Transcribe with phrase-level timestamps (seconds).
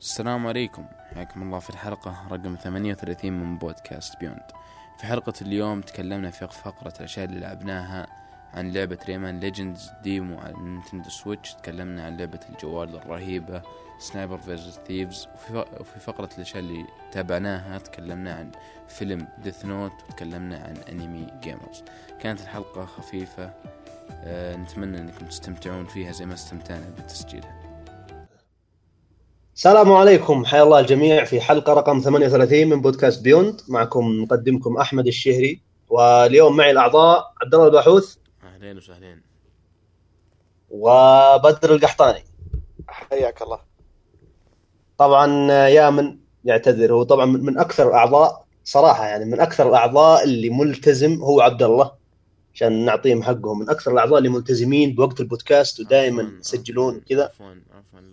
[0.00, 0.84] السلام عليكم.
[1.14, 4.42] حياكم الله في الحلقة رقم 38 من بودكاست Beyond
[4.98, 8.06] في حلقة اليوم تكلمنا في فقرة الأشياء اللي لعبناها
[8.54, 13.62] عن لعبة Rayman Legends demo على Nintendo Switch تكلمنا عن لعبة الجوال الرهيبة
[13.98, 15.28] Sniper vs Thieves
[15.80, 18.50] وفي فقرة الأشياء اللي تابعناها تكلمنا عن
[18.88, 21.82] فيلم Death Note وتكلمنا عن أنمي Gamers
[22.20, 23.52] كانت الحلقة خفيفة
[24.10, 27.59] أه نتمنى أنكم تستمتعون فيها زي ما استمتعنا بتسجيلها
[29.60, 30.44] السلام عليكم.
[30.44, 35.60] حيا الله الجميع في حلقة رقم 38 من بودكاست بيوند معكم مقدمكم أحمد الشهري.
[35.88, 38.16] واليوم معي الأعضاء عبد الله الباحوث.
[38.44, 39.22] أهلين وسهلين.
[40.70, 42.24] وبدر القحطاني.
[42.88, 43.58] حياك الله.
[44.98, 51.22] طبعا يامن يعتذر هو طبعا من أكثر الأعضاء صراحة يعني من أكثر الأعضاء اللي ملتزم
[51.22, 51.99] هو عبد الله.
[52.54, 53.58] عشان نعطيهم حقهم.
[53.58, 57.24] من أكثر الأعضاء اللي ملتزمين بوقت البودكاست ودائما يسجلون كذا.
[57.24, 58.10] عفوا عفوا.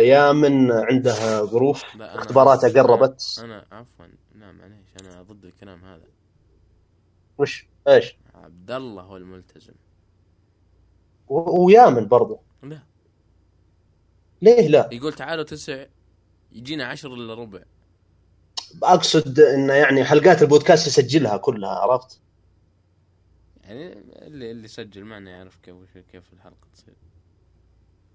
[0.00, 3.40] فيامن عنده ظروف لا، أنا- اختباراته قربت.
[3.44, 6.04] أنا عفوا لا معليش أنا ضد الكلام هذا.
[7.38, 9.72] وش؟ إيش؟ عبد الله هو الملتزم.
[11.28, 12.40] و- ويامن برضو.
[12.62, 12.78] لا.
[14.42, 15.84] ليه لا؟ يقول تعالوا تسع
[16.52, 17.60] يجينا عشر إلا ربع.
[18.82, 22.20] أقصد إنه يعني حلقات البودكاست يسجلها كلها عرفت؟
[23.68, 23.92] يعني
[24.26, 26.94] اللي اللي سجل معنا يعرف كيف كيف الحلقة تصير.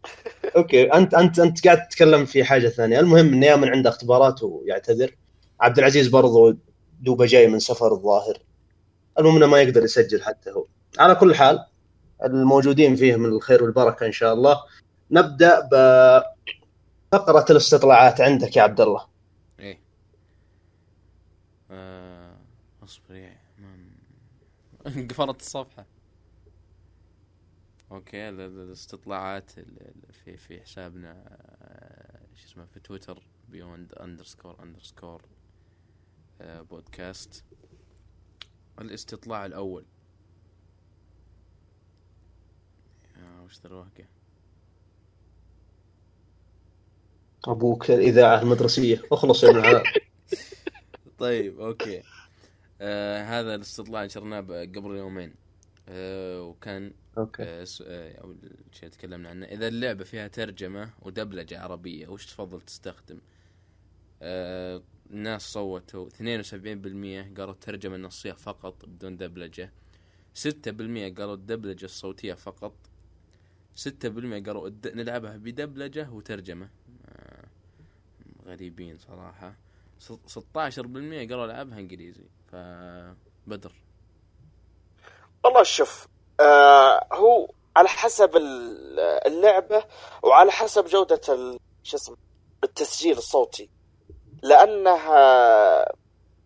[0.58, 3.00] أوكي انت انت أنت قاعد تتكلم في حاجة ثانية.
[3.00, 5.16] المهم إن يامن عنده اختبارات ويعتذر
[5.60, 6.56] عبد العزيز برضو
[7.02, 8.38] دوبه جاي من سفر الظاهر.
[9.20, 10.66] المهم إنه ما يقدر يسجل حتى هو.
[11.00, 11.66] على كل حال
[12.24, 14.58] الموجودين فيه من الخير والبركة إن شاء الله.
[15.12, 15.60] نبدأ
[17.12, 19.06] بفقره الاستطلاعات عندك يا عبد الله.
[19.60, 19.80] إيه.
[21.72, 22.03] آه
[24.88, 25.86] انقفلت الصفحة.
[27.92, 31.12] أوكي ال- ال- الاستطلاعات ال- ال- في في حسابنا
[31.62, 35.22] آه، شو اسمه في تويتر بيوند اندرسكور اندرسكور
[36.42, 37.44] بودكاست
[38.82, 39.86] الاستطلاع الأول.
[43.44, 44.06] وش ذروهقه
[47.48, 49.60] أبوك الاذاعه المدرسيه أخلص يا ابن
[51.20, 52.04] طيب أوكي.
[52.86, 55.34] آه هذا الاستطلاع نشرناه قبل يومين.
[55.90, 57.44] آه وكان أوكي.
[57.44, 58.36] آه آه أو
[58.72, 59.46] الشيء تكلمنا عنه.
[59.46, 63.20] إذا اللعبة فيها ترجمة ودبلجة عربية وش تفضل تستخدم؟
[64.22, 69.72] آه الناس صوتوا 72% قالوا الترجمة النصية فقط بدون دبلجة.
[70.34, 70.48] 6%
[71.18, 72.74] قالوا الدبلجة الصوتية فقط.
[73.76, 73.86] 6%
[74.46, 76.70] قالوا نلعبها بدبلجة وترجمة.
[77.06, 77.46] آه
[78.46, 79.63] غريبين صراحة.
[80.28, 83.72] 16% قالوا العبها إنجليزي فبدر.
[85.44, 86.08] والله شوف
[86.40, 89.84] آه هو على حسب ال- اللعبة
[90.24, 92.18] وعلى حسب جودة ال- شو اسمه
[92.64, 93.70] التسجيل الصوتي.
[94.44, 95.86] لأنها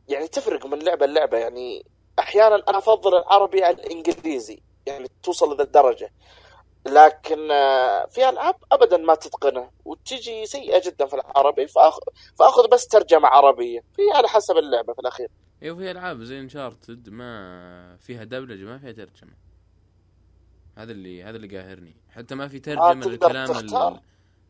[0.07, 1.37] يعني تفرق من لعبة للعبة.
[1.37, 1.85] يعني
[2.19, 6.11] أحيانا أنا أفضل العربي على الإنجليزي يعني توصل لذا الدرجة.
[6.87, 11.99] لكن آه، في ألعاب أبدا ما تتقنه وتجي سيئة جدا في العربي فأخ...
[12.35, 15.29] فأخذ بس ترجمة عربية في على حسب اللعبة في الأخير.
[15.63, 19.33] أيوه في ألعاب زي انشارتد ما فيها دبلجة ما فيها ترجمة.
[20.77, 21.95] هذا اللي هذا اللي قاهرني.
[22.09, 23.51] حتى ما في ترجمة تقدر للكلام.
[23.51, 23.99] ال...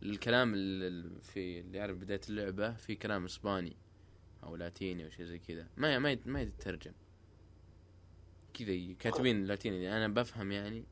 [0.03, 1.21] الكلام ال...
[1.21, 3.77] في اللي يعرف بداية اللعبة في كلام إسباني
[4.43, 5.67] أو لاتيني أو شيء زي كذا.
[5.77, 6.93] ما ما ما يترجم.
[8.53, 10.85] كذا كاتبين لاتيني أنا بفهم يعني.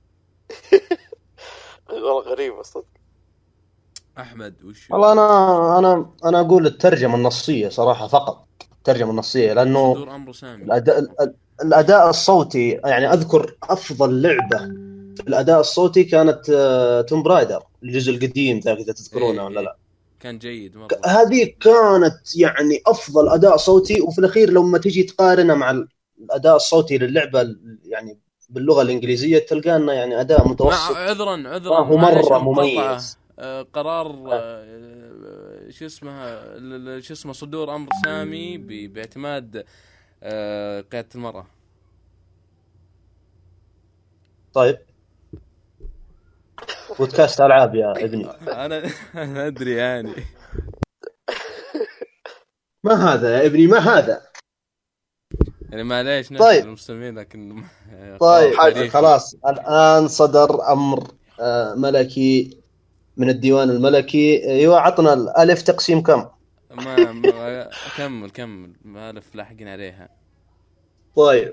[1.89, 2.85] والله غريبة صدق.
[4.19, 8.47] أحمد وش والله أنا أنا أنا أقول الترجمة النصية صراحة فقط.
[8.77, 10.63] الترجمة النصية لأنه صدور أمر سامي.
[10.63, 14.57] الأداء ال- الأداء الصوتي يعني أذكر أفضل لعبة
[15.15, 16.45] في الأداء الصوتي كانت
[17.09, 19.65] توم برايدر الجزء القديم ذاك إذا تذكرونه إيه، ولا إيه.
[19.65, 19.77] لا
[20.19, 20.87] كان جيد مرة.
[21.05, 25.83] هذه كانت يعني أفضل أداء صوتي وفي الأخير لما تيجي تقارنه مع
[26.19, 28.17] الأداء الصوتي للعبة ال- يعني
[28.55, 30.95] باللغة الإنجليزية تلقى انه يعني أداء مع متوسط.
[30.95, 31.79] عذرا عذرا.
[31.83, 32.39] ما هو المقاطعة.
[32.39, 33.17] مميز.
[33.39, 38.57] آه، قرار آه، آه، شو ال- شو اسمه صدور أمر سامي
[38.87, 39.65] باعتماد
[40.91, 41.45] قيادة المرأة.
[44.53, 44.77] طيب.
[46.99, 48.29] بودكاست ألعاب يا ابني.
[48.65, 48.89] أنا
[49.23, 50.13] أنا أدري يعني.
[52.83, 54.21] ما هذا يا ابني؟ ما هذا؟
[55.75, 56.37] يعني معليش طيب.
[56.37, 57.63] نسال المستمعين لكن
[58.19, 58.87] طيب.
[58.89, 59.35] خلاص.
[59.47, 61.07] الآن صدر أمر
[61.39, 62.57] آه، ملكي
[63.17, 64.49] من الديوان الملكي.
[64.49, 66.25] أيوه عطنا الألف تقسيم كم؟
[66.71, 68.73] ما, ما كمل كمل.
[68.95, 70.09] ألف لاحقين عليها.
[71.15, 71.51] طيب.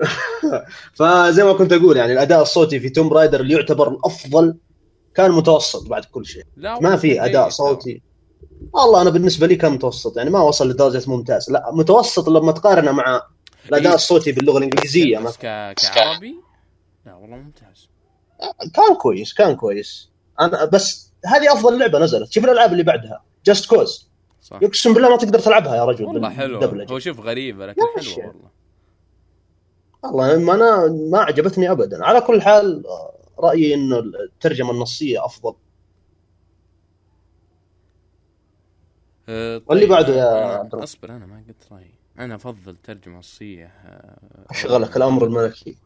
[0.98, 4.56] فزي ما كنت أقول يعني الأداء الصوتي في توم رايدر اللي يعتبر الأفضل
[5.14, 6.44] كان متوسط بعد كل شيء.
[6.56, 7.48] لا ما في أداء.
[7.48, 8.02] صوتي.
[8.72, 11.50] والله أنا بالنسبة لي كان متوسط يعني ما وصل لدرجة ممتاز.
[11.50, 13.22] لا متوسط لما تقارنه مع
[13.69, 13.94] الاداء إيه.
[13.94, 15.81] الصوتي باللغة الإنجليزية بس مثلا ك...
[15.81, 16.35] كعربي؟
[17.06, 17.88] لا والله ممتاز.
[18.75, 20.11] كان كويس كان كويس.
[20.41, 22.32] أنا بس هذه أفضل لعبة نزلت.
[22.32, 24.08] شوف الألعاب اللي بعدها Just Cause
[24.43, 24.62] صح.
[24.62, 26.61] يقسم بالله ما تقدر تلعبها يا رجل والله حلوة.
[26.61, 26.93] بالدبلجة.
[26.93, 28.26] هو شوف غريبة لكن حلوة.
[28.26, 28.50] والله.
[30.03, 32.05] والله ما أنا ما عجبتني ابدا.
[32.05, 32.85] على كل حال
[33.38, 35.55] رأيي إنه الترجمة النصية أفضل.
[39.29, 40.75] أه، واللي طيب، بعده يا أنا-.
[40.75, 41.92] أصبر أنا ما قلت رأيي.
[42.19, 45.76] أنا أفضل ترجمة نصيه أه، اشغلك الأمر الملكي.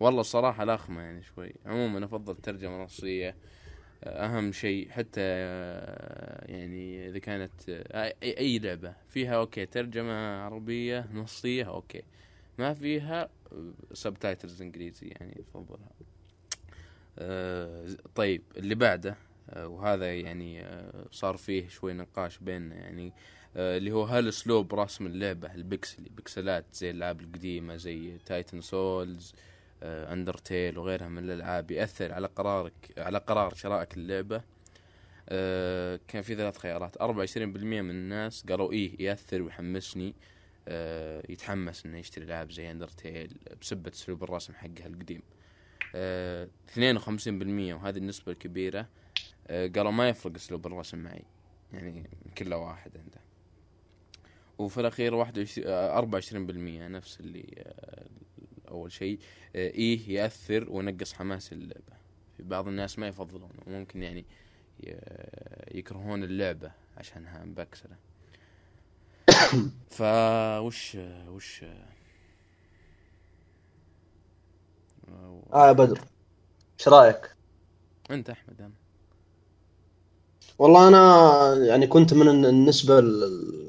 [0.00, 1.54] والله الصراحة لاخمة يعني شوي.
[1.66, 3.36] عموما أفضل ترجمة نصية
[4.04, 11.08] أهم شيء حتى آه، يعني إذا كانت آه، أي, أي لعبة فيها أوكي ترجمة عربية
[11.12, 12.02] نصية أوكي.
[12.58, 13.28] ما فيها
[13.92, 15.90] subtitles إنجليزي يعني أفضلها.
[17.18, 19.16] آه، طيب اللي بعده
[19.50, 23.06] آه، وهذا يعني آه، صار فيه شوي نقاش بيننا يعني.
[23.06, 23.12] آه،
[23.56, 29.34] اللي هو هل اسلوب رسم اللعبه البكسلي بكسلات زي الألعاب القديمة زي Titan Souls
[29.82, 34.42] Undertale وغيرها من الألعاب يأثر على قرارك على قرار شرائك للعبه
[35.28, 36.96] آه، كان في ثلاث خيارات.
[36.96, 40.14] 24% من الناس قالوا إيه يأثر ويحمسني
[40.68, 45.22] آه، يتحمس إنه يشتري العاب زي Undertale بسبة أسلوب الرسم حقها القديم.
[45.94, 48.88] آه، 52% وهذه النسبة الكبيرة.
[49.46, 51.22] آه، قالوا ما يفرق أسلوب الرسم معي
[51.72, 53.23] يعني كله واحد عنده.
[54.58, 58.06] وفي الأخير 21 آه، 24% نفس اللي آه،
[58.70, 59.18] أول شيء.
[59.56, 61.94] آه، إيه يأثر وينقص حماس اللعبة.
[62.36, 64.24] في بعض الناس ما يفضلونه وممكن يعني
[65.74, 67.96] يكرهون اللعبة عشانها مبكسله
[69.90, 70.96] فوش
[71.28, 71.64] وش
[75.52, 76.00] آه يا بدر.
[76.80, 77.36] إيش رأيك؟
[78.10, 78.72] أنت أحمد أنا.
[80.58, 83.63] والله أنا يعني كنت من النسبة ال-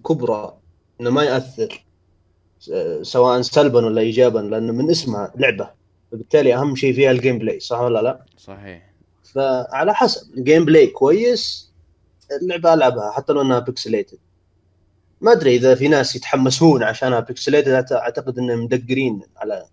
[0.00, 0.56] الكبرى
[1.00, 1.84] إنه ما يأثر
[3.02, 5.70] سواء سلبا ولا ايجابا لأنه من اسمها لعبة.
[6.12, 8.90] فبالتالي أهم شيء فيها ال gameplay صح ولا لا؟ صحيح.
[9.34, 11.70] فعلى حسب ال gameplay كويس
[12.42, 14.18] اللعبة ألعبها حتى لو إنها pixelated
[15.20, 19.66] ما أدري إذا في ناس يتحمسون عشانها pixelated أعتقد إنهم مدقرين على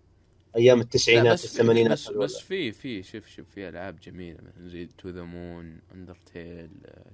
[0.55, 1.91] أيام التسعينات بس الثمانينات.
[1.91, 6.69] بس بس في في شوف شوف في ألعاب جميلة مثلا زي To the Moon Undertale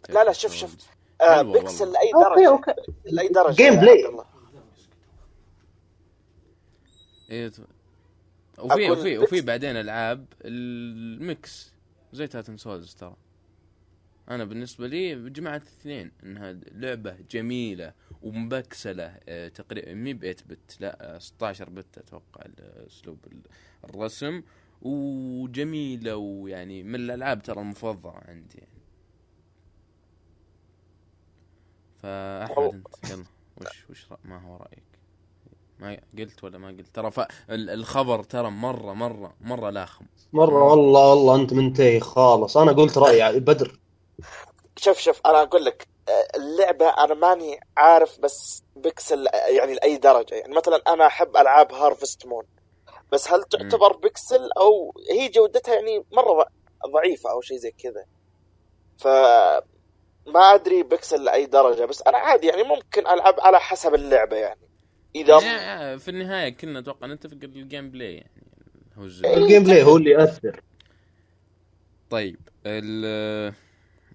[0.09, 0.75] لا، لا، شوف، شوف.
[1.21, 1.92] آه بيكسل.
[1.92, 2.48] لأي درجة.
[2.50, 2.74] okay.
[3.06, 4.04] لأي درجة gameplay.
[7.31, 7.51] إيه
[8.60, 11.74] وفي وفي وفي بعدين ألعاب الميكس
[12.13, 13.15] زي Titan Souls ترى.
[14.30, 20.78] أنا بالنسبة لي جمعت الاثنين انها لعبة جميلة ومبكسلة آه، تقريبا مي ب 8 bit
[20.81, 22.45] لا آه، 16 bit أتوقع
[22.88, 23.42] اسلوب ال-
[23.89, 24.44] الرسم
[24.81, 28.69] وجميلة ويعني من الألعاب ترى المفضلة عندي يعني
[32.04, 33.26] فأحمد أنت يلا
[33.62, 34.08] وش وش.
[34.24, 34.84] ما هو رأيك؟
[35.80, 37.20] ما قلت ولا ما قلت؟ ترى ف...
[37.50, 40.06] الخبر ترى مره مره مرة لاخم.
[40.34, 42.58] مرة والله والله أنت منتهي خالص.
[42.58, 43.80] أنا قلت رأيي بدر.
[44.76, 45.88] شوف شوف أنا أقول لك
[46.36, 50.36] اللعبة أنا ماني عارف بس بيكسل يعني لأي درجة.
[50.36, 52.44] يعني مثلا أنا أحب ألعاب Harvest Moon.
[53.12, 56.48] بس هل تعتبر بيكسل؟ أو هي جودتها يعني مرة
[56.94, 58.06] ضعيفة أو شيء زي كذا.
[58.98, 59.08] ف
[60.28, 64.59] ما أدري بيكسل لأي درجة بس أنا عادي يعني ممكن ألعب على حسب اللعبة يعني
[65.16, 68.44] إذا يعني في النهاية كنا أتوقع نتفق ال gameplay يعني
[68.97, 69.30] هو الزبدة.
[69.30, 69.38] إيه.
[69.38, 70.62] ال gameplay هو اللي ياثر
[72.09, 73.54] طيب ال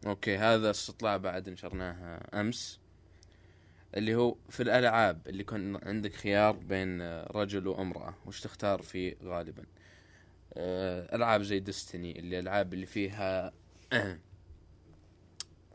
[0.07, 2.81] okay هذا استطلاع بعد نشرناه أمس
[3.97, 9.65] اللي هو في الألعاب اللي كان عندك خيار بين رجل وامرأة وش تختار فيه غالبا
[10.55, 13.53] آه، ألعاب زي Destiny اللي الالعاب اللي فيها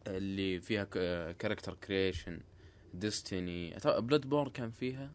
[0.08, 0.84] اللي فيها
[1.32, 2.40] character creation
[2.94, 5.12] Destiny Bloodborne كان فيها؟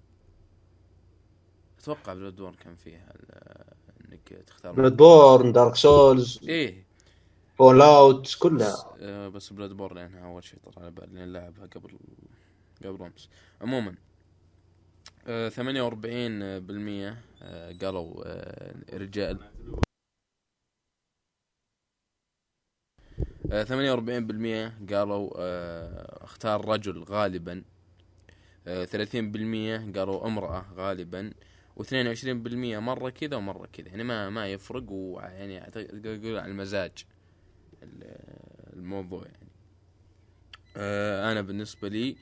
[1.78, 3.12] أتوقع Bloodborne كان فيها
[4.00, 6.85] إنك تختار Bloodborne Dark Souls إيه.
[7.59, 11.99] Fallout بس, كلها آه بس Bloodborne لأنها أول شيء طلع على بالي لعبها قبل
[12.85, 13.28] قبل أمس.
[13.61, 13.95] عموما
[15.26, 15.52] آه 48%
[17.42, 19.38] آه قالوا آه رجال.
[23.49, 23.52] 48%
[24.95, 27.62] قالوا آه اختار رجل غالبا.
[28.67, 31.33] آه 30% قالوا امرأة غالبا.
[31.81, 31.85] و22%
[32.78, 33.88] مرة كذا ومرة كذا.
[33.88, 35.55] يعني ما ما يفرق ويعني
[36.05, 36.93] يقول على المزاج
[37.83, 38.17] ال-
[38.76, 39.49] الموضوع يعني.
[40.76, 42.17] آه، أنا بالنسبة لي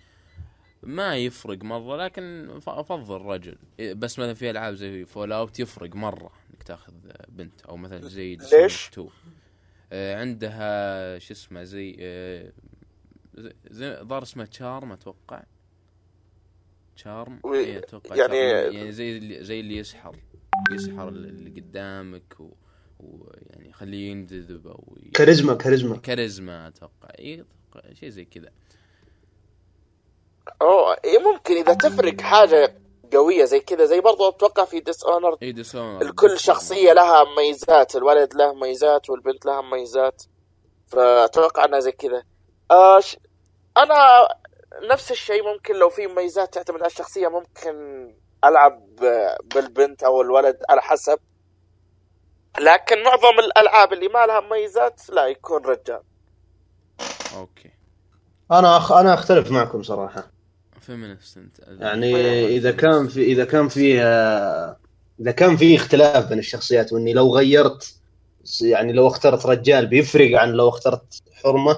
[0.83, 3.56] ما يفرق مرة لكن أفضل رجل.
[3.80, 6.92] بس مثلا في ألعاب زي Fallout يفرق مرة إنك تاخذ
[7.28, 9.11] بنت أو مثلا زي ليش؟ 2 آه،
[9.93, 12.52] عندها شو اسمه زي آه،
[13.35, 15.43] زي- زي ظهر اسمه تشارم أتوقع.
[16.97, 18.37] تشارم؟ اي أتوقع يعني-.
[18.76, 20.16] يعني زي اللي زي اللي يسحر
[20.73, 22.55] يسحر اللي قدامك و-
[23.00, 25.97] ويعني يخليه ينجذب أو ي- كاريزما كاريزما.
[25.97, 27.09] كاريزما أتوقع.
[27.19, 27.45] اي
[27.93, 28.50] شيء زي كذا.
[30.62, 32.75] اوه إيه ممكن إذا تفرق حاجة
[33.12, 38.34] قوية زي كذا زي برضو أتوقع في Dishonored إي Dishonored الكل شخصية لها مميزات الولد
[38.34, 40.22] له مميزات والبنت لها مميزات.
[40.86, 42.22] فأتوقع إنها زي كذا.
[42.70, 43.16] آه ش...
[43.76, 44.28] أنا
[44.90, 47.75] نفس الشيء ممكن لو في مميزات تعتمد على الشخصية ممكن
[48.44, 48.96] ألعب
[49.54, 51.18] بالبنت أو الولد على حسب.
[52.60, 56.02] لكن معظم الألعاب اللي ما لها مميزات لا يكون رجال.
[57.37, 57.70] okay.
[58.50, 58.92] أنا أخ...
[58.92, 60.30] أنا أختلف معكم صراحة.
[60.87, 61.81] feminist أنت.
[61.81, 64.02] يعني إذا كان في إذا كان في
[65.21, 67.95] إذا كان في اختلاف بين الشخصيات وإني لو غيرت
[68.61, 71.76] يعني لو اخترت رجال بيفرق عن لو اخترت حرمة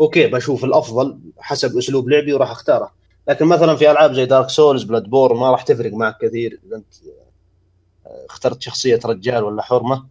[0.00, 2.92] okay بشوف الأفضل حسب أسلوب لعبي وراح أختاره.
[3.28, 6.94] لكن مثلا في ألعاب زي Dark Souls Bloodborne ما راح تفرق معك كثير إذا أنت
[8.06, 10.06] آه، اخترت شخصية رجال ولا حرمة.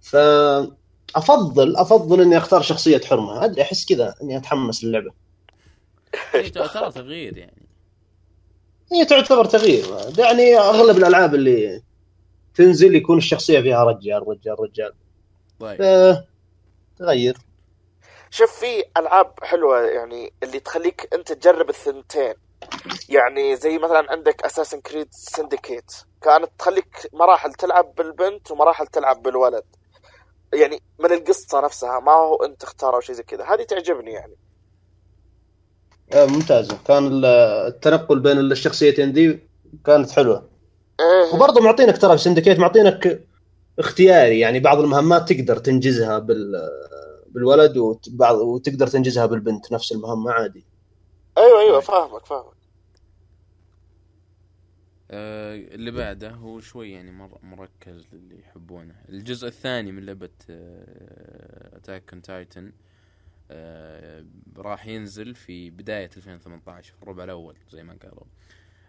[0.00, 3.44] فافضل افضل إني أختار شخصية حرمة.
[3.44, 5.10] أدري أحس كذا إني أتحمس للعبة.
[6.34, 7.65] إيه، ترى تغيير يعني.
[8.92, 9.84] هي تعتبر تغيير.
[10.18, 11.82] يعني أغلب الألعاب اللي
[12.54, 14.92] تنزل يكون الشخصية فيها رجال رجال رجال.
[15.60, 15.82] طيب.
[15.82, 16.18] ف-
[16.98, 17.36] تغير.
[18.30, 22.34] شوف في ألعاب حلوة يعني اللي تخليك أنت تجرب الثنتين.
[23.08, 29.64] يعني زي مثلا عندك اساسن كريد سندكيت كانت تخليك مراحل تلعب بالبنت ومراحل تلعب بالولد.
[30.54, 33.44] يعني من القصة نفسها ما هو أنت تختار أو شيء زي كذا.
[33.44, 34.36] هذه تعجبني يعني.
[36.12, 36.78] آه، ممتازة.
[36.86, 37.24] كان ال-
[37.68, 39.38] التنقل بين الشخصيتين دي
[39.84, 40.48] كانت حلوة.
[41.34, 43.26] وبرضه معطينك ترى سندكيت معطينك
[43.78, 44.40] اختياري.
[44.40, 46.70] يعني بعض المهمات تقدر تنجزها بال
[47.30, 50.64] بالولد وبعض وتقدر تنجزها بالبنت نفس المهمة عادي.
[51.38, 52.56] أيوه أيوه فاهمك فاهمك.
[55.10, 58.94] آه اللي بعده هو شوي يعني مر مركز للي يحبونه.
[59.08, 60.28] الجزء الثاني من لعبة
[61.72, 62.72] Attack on Titan
[64.56, 68.24] راح ينزل في بداية 2018 في الربع الأول زي ما قالوا.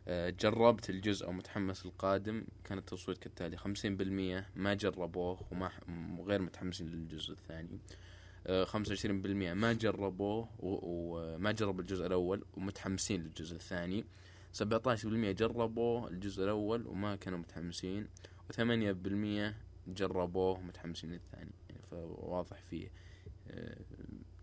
[0.08, 5.72] آه جربت الجزء أو متحمس القادم كان التصويت كالتالي خمسين بالمية ما جربوه وما
[6.20, 7.80] وغير متحمسين للجزء الثاني.
[8.66, 14.06] خمسة وعشرين بالمية ما جربوه وما جربوا الجزء الأول ومتحمسين للجزء الثاني.
[14.54, 18.08] 17% جربوا الجزء الأول وما كانوا متحمسين
[18.50, 19.56] وثمانية بالمية
[19.88, 21.52] جربوه ومتحمسين للثاني.
[21.70, 22.92] يعني فواضح فيه.
[23.48, 23.78] آه،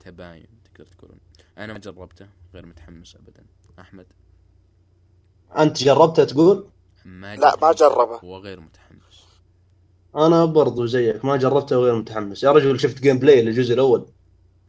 [0.04, 1.18] تباين تقدر تقولون.
[1.58, 3.46] أنا ما جربته غير متحمس أبدا.
[3.78, 4.06] أحمد؟
[5.58, 6.68] أنت جربتها تقول؟
[7.04, 8.24] ما لا، ما جربه.
[8.24, 9.24] وغير متحمس.
[10.16, 12.42] أنا برضو زيك ما جربته وغير متحمس.
[12.42, 14.06] يا رجل شفت gameplay للجزء الأول؟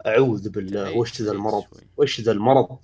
[0.06, 0.98] أعوذ بالله.
[0.98, 1.63] وش ذا المرض.
[1.98, 2.77] وش ذا المرض؟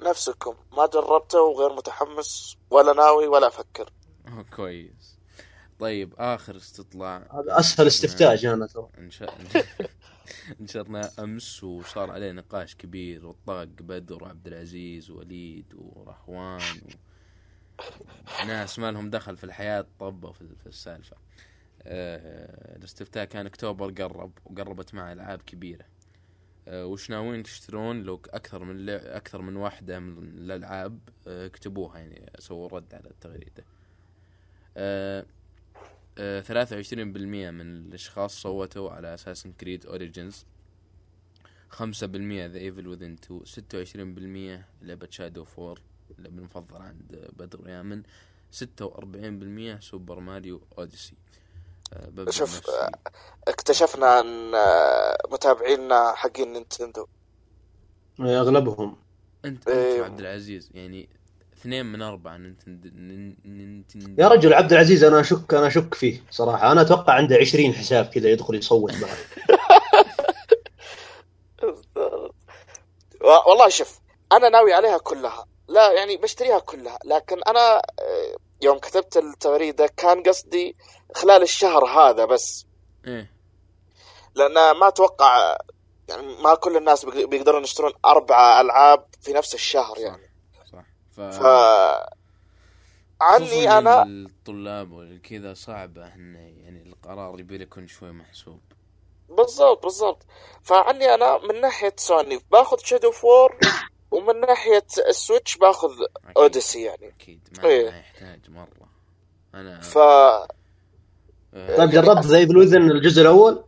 [0.00, 0.54] نفسكم.
[0.72, 3.92] ما جربته وغير متحمس ولا ناوي ولا أفكر.
[4.56, 5.18] كويس.
[5.78, 7.16] طيب آخر استطلاع.
[7.16, 8.88] هذا أسهل استفتاء جانا ترى.
[8.98, 9.26] انشأ
[10.60, 16.88] نشرنا أمس وصار عليه نقاش كبير وطاق بدر وعبد العزيز ووليد ورحوان و...
[18.46, 21.16] ناس ما لهم دخل في الحياة طبوا في, السالفة.
[21.82, 25.84] آه الاستفتاء كان أكتوبر قرب وقربت معه ألعاب كبيرة.
[26.68, 28.88] آه وش ناويين تشترون؟ لو أكثر من.
[28.90, 33.64] أكثر من واحدة من الألعاب آه اكتبوها يعني سووا رد على التغريدة.
[36.18, 39.86] آه ثلاثة وعشرين بالمية من الأشخاص صوتوا على Assassin's Creed
[41.68, 45.80] خمسة بالمية The Evil Within 2 ستة وعشرين بالمية لعبة Shadow of War
[46.18, 48.02] اللعبة المفضلة عند بدر ويامن.
[48.50, 51.14] ستة وأربعين بالمية Super Mario Odyssey
[51.92, 52.70] ببدأ شوف،.
[52.70, 52.90] آه،
[53.48, 57.06] اكتشفنا أن آه، متابعينا حقين Nintendo.
[58.20, 58.96] أغلبهم.
[59.44, 60.02] أنت أنت إيه.
[60.02, 61.08] عبد العزيز يعني
[61.58, 62.02] اثنين من
[63.44, 66.72] نينتندو يا رجل عبد العزيز أنا اشك أنا أشك فيه صراحة.
[66.72, 68.92] أنا أتوقع عنده 20 حساب كذا يدخل يصوت
[73.20, 73.98] و- والله شوف
[74.32, 75.46] أنا ناوي عليها كلها.
[75.68, 76.98] لا يعني بشتريها كلها.
[77.04, 80.76] لكن أنا آه، يوم كتبت التغريده كان قصدي
[81.14, 82.66] خلال الشهر هذا بس.
[83.06, 83.30] إيه.
[84.34, 85.56] لأن ما أتوقع
[86.08, 90.25] يعني ما كل الناس بيق- بيقدرون يشترون أربع ألعاب في نفس الشهر يعني.
[91.16, 91.20] ف...
[91.20, 91.46] ف
[93.20, 98.60] عني أنا الطلاب والكذا صعبة انه يعني القرار يبي يكون شوي محسوب
[99.28, 100.26] بالضبط بالضبط
[100.62, 103.58] فعني أنا من ناحية سوني باخذ شادو أوف وور
[104.10, 106.38] ومن ناحية ال Switch باخذ أكيد.
[106.38, 107.90] Odyssey يعني أكيد ما, إيه.
[107.90, 108.88] ما يحتاج مرة
[109.54, 113.64] أنا ف آه، طيب جربت The Evil Within الجزء الأول؟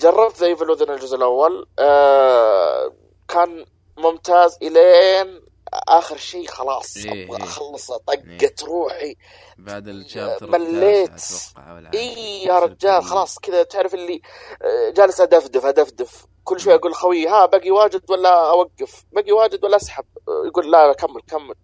[0.00, 2.92] جربت The Evil Within الجزء الأول آه
[3.28, 3.64] كان
[3.96, 9.16] ممتاز إلين آخر شيء خلاص ليه؟ أبغى ليه؟ اخلصه طقت روحي.
[9.58, 11.22] بعد ال chapter مليت.
[11.94, 13.62] إي يا رجال خلاص كذا.
[13.62, 14.20] تعرف اللي
[14.62, 16.26] آه، جالس أدفدف أدفدف.
[16.44, 20.72] كل شوي أقول خوي ها باقي واجد ولا أوقف؟ باقي واجد ولا أسحب؟ آه، يقول
[20.72, 21.54] لا لا كمل كمل.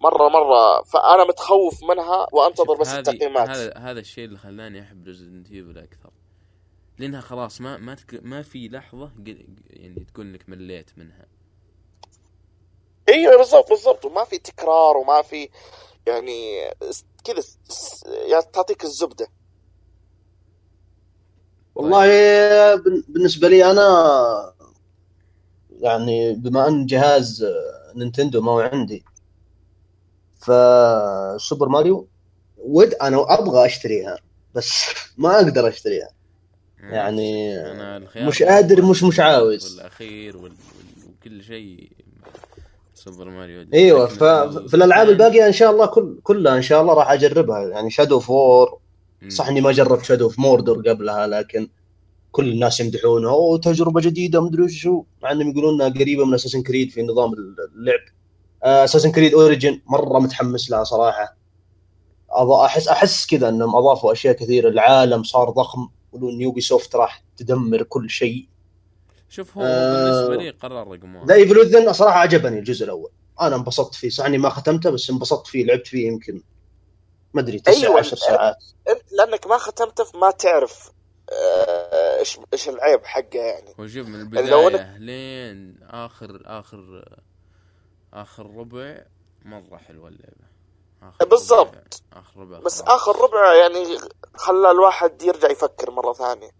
[0.00, 0.82] مرة مرة.
[0.82, 3.48] فأنا متخوف منها وأنتظر بس التقييمات.
[3.48, 6.10] هذا هذا الشيء اللي خلاني أحب Resident Evil أكثر.
[6.98, 8.20] لأنها خلاص ما ما تك...
[8.22, 9.10] ما في لحظة
[9.70, 11.26] يعني تقول إنك مليت منها.
[13.08, 14.04] إيوه بالضبط بالضبط.
[14.04, 15.48] وما في تكرار وما في
[16.06, 16.60] يعني
[17.24, 17.42] كذا
[18.28, 19.28] يعني تعطيك الزبدة.
[21.74, 22.06] والله
[22.74, 24.54] بن- بالنسبة لي أنا
[25.80, 27.46] يعني بما أن جهاز
[27.94, 29.04] نينتندو ما هو عندي
[30.38, 32.06] فسوبر ماريو
[32.58, 34.18] ود أنا أبغى أشتريها
[34.54, 34.84] بس
[35.18, 36.08] ما أقدر أشتريها.
[36.80, 39.76] يعني أنا الخيار مش قادر مش مش عاوز.
[39.78, 40.42] والأخير وال...
[40.52, 41.08] وال...
[41.20, 41.90] وكل شيء
[43.04, 46.94] سوبر ماريو إيوه لكن ففي الالعاب الباقية إن شاء الله كل كلها إن شاء الله
[46.94, 47.68] راح أجربها.
[47.68, 48.78] يعني شادو فور.
[49.28, 51.68] صح إني ما جربت شادو في موردر قبلها لكن
[52.32, 56.62] كل الناس يمدحونها أوه تجربة جديدة مدري شو مع إنهم يقولون إنها قريبة من Assassin's
[56.62, 58.00] Creed في نظام اللعب.
[58.62, 61.36] Assassin's Creed Origins مرة متحمس لها صراحة.
[62.64, 64.68] احس أحس كذا إنهم أضافوا أشياء كثيرة.
[64.68, 68.48] العالم صار ضخم يقولون Ubisoft راح تدمر كل شيء.
[69.34, 71.28] شوف هو آه، بالنسبة لي قرار رقم واحد.
[71.28, 73.10] ذا ايفل وذن صراحة عجبني الجزء الأول.
[73.40, 74.08] أنا انبسطت فيه.
[74.08, 76.42] صح إني ما ختمته بس انبسطت فيه لعبت فيه يمكن
[77.34, 78.56] ما أدري تسع أيوة، عشر ساعات.
[78.88, 80.90] انت لأنك ما ختمته فما تعرف
[81.32, 83.74] آه، إيش إيش العيب حقه يعني.
[83.80, 87.04] هو شوف من البداية لين اخر آخر
[88.12, 89.02] آخر ربع
[89.44, 90.44] مرة حلوة اللعبة.
[91.02, 91.68] آخر بالضبط.
[91.68, 91.82] ربع-
[92.20, 92.80] آخر ربع بس.
[92.80, 93.98] آخر ربع يعني
[94.34, 96.50] خلى الواحد يرجع يفكر مرة ثانية.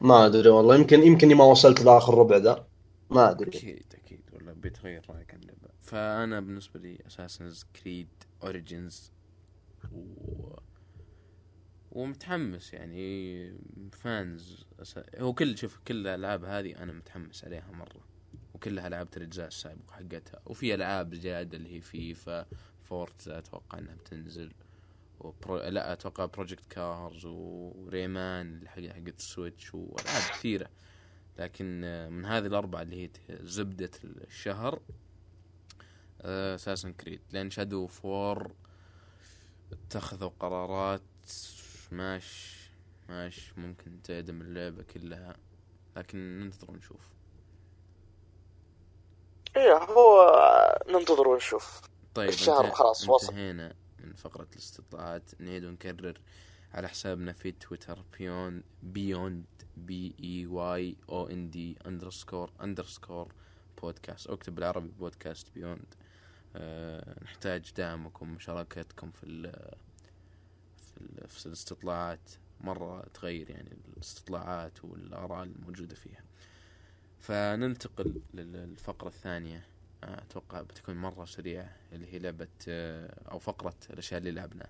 [0.00, 2.66] ما أدري والله يمكن يمكن ما وصلت لآخر ربع ذا.
[3.10, 3.48] ما أدري.
[3.48, 8.08] أكيد أكيد ولا بيتغير رايك عن اللعبه فأنا بالنسبة لي اساسنز كريد
[8.42, 9.12] Origins
[9.92, 10.04] و...
[11.92, 13.52] ومتحمس يعني
[13.92, 14.98] fans أس...
[15.18, 18.04] هو كل شوف كل الألعاب هذه أنا متحمس عليها مرة.
[18.54, 20.40] وكلها لعبت الأجزاء السابقة حقتها.
[20.46, 22.46] وفي ألعاب زيادة اللي هي فيفا
[22.82, 24.52] Forza أتوقع إنها بتنزل.
[25.20, 25.56] وبرو...
[25.56, 30.70] لا أتوقع Project Cars و Rayman حق حقت ال Switch والعاب كثيرة.
[31.38, 34.80] لكن آه، من هذه الأربعة اللي هي زبدة الشهر
[36.20, 38.52] Assassin's Creed لأن شادو فور
[39.72, 41.02] اتخذوا قرارات
[41.92, 42.58] ماش
[43.08, 45.36] ماش ممكن تعدم اللعبة كلها.
[45.96, 47.08] لكن ننتظر ونشوف.
[49.56, 50.32] إيه هو
[50.88, 51.80] ننتظر ونشوف.
[52.14, 53.34] طيب الشهر خلاص وصل.
[54.04, 55.30] من فقرة الاستطلاعات.
[55.40, 56.20] نعيد ونكرر
[56.72, 59.44] على حسابنا في تويتر Beyond Beyond
[59.76, 63.32] B E Y O N D underscore underscore
[63.82, 65.94] بودكاست اكتب بالعربي بودكاست بيوند
[66.56, 69.52] أه نحتاج دعمكم ومشاركتكم في ال
[70.76, 72.30] في, ال في الاستطلاعات.
[72.60, 76.24] مرة تغير يعني الاستطلاعات والآراء الموجودة فيها.
[77.18, 79.66] فننتقل للفقرة الثانية.
[80.30, 84.68] أتوقع بتكون مرة سريعة اللي هي لعبة آه، أو فقرة الأشياء اللي لعبناها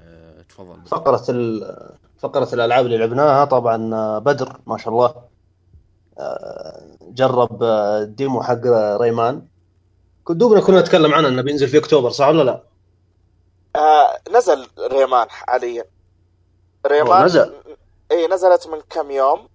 [0.00, 0.86] آه، تفضل.
[0.86, 1.74] فقرة ال...
[2.18, 5.14] فقرة الألعاب اللي لعبناها طبعا آه، بدر ما شاء الله
[7.02, 8.60] جرب ال demo حق
[9.00, 9.46] Rayman
[10.24, 12.62] كنت دوبنا كنا نتكلم عنه إنه بينزل في أكتوبر صح ولا لا؟
[13.76, 15.84] آه نزل Rayman حاليا
[16.86, 17.54] Rayman نزل.
[18.10, 19.48] اي نزلت من كم يوم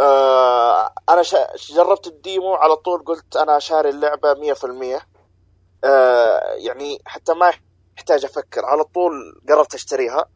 [0.00, 1.56] آه أنا شا...
[1.56, 5.02] جربت ال demo على طول قلت أنا شاري اللعبة 100%
[5.84, 7.52] آه يعني حتى ما
[7.98, 10.26] يحتاج أفكر على طول قررت أشتريها.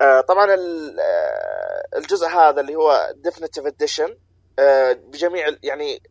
[0.00, 0.50] آه طبعا
[1.00, 4.16] آه، الجزء هذا اللي هو Definitive Edition
[4.94, 6.02] بجميع ال- يعني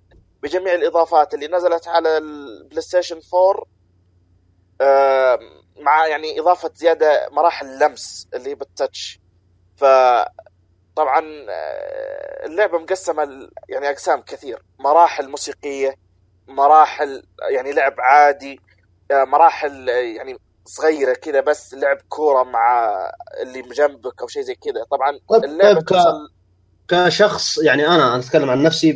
[0.43, 3.65] بجميع الإضافات اللي نزلت على ال PlayStation 4
[4.82, 5.39] آه،
[5.79, 9.19] مع يعني إضافة زيادة مراحل لمس اللي بال touch
[9.77, 9.84] ف
[11.00, 14.62] طبعا آه، اللعبة مقسمة يعني أقسام كثير.
[14.80, 15.96] مراحل موسيقية
[16.48, 18.60] مراحل يعني لعب عادي
[19.12, 22.90] آه، مراحل آه، يعني صغيرة كذا بس لعب كورة مع
[23.42, 24.84] اللي جنبك أو شيء زي كذا.
[24.92, 25.90] طبعا طيب اللعبة طيب ك...
[25.90, 26.30] توصل
[26.88, 28.94] كشخص يعني أنا أتكلم عن نفسي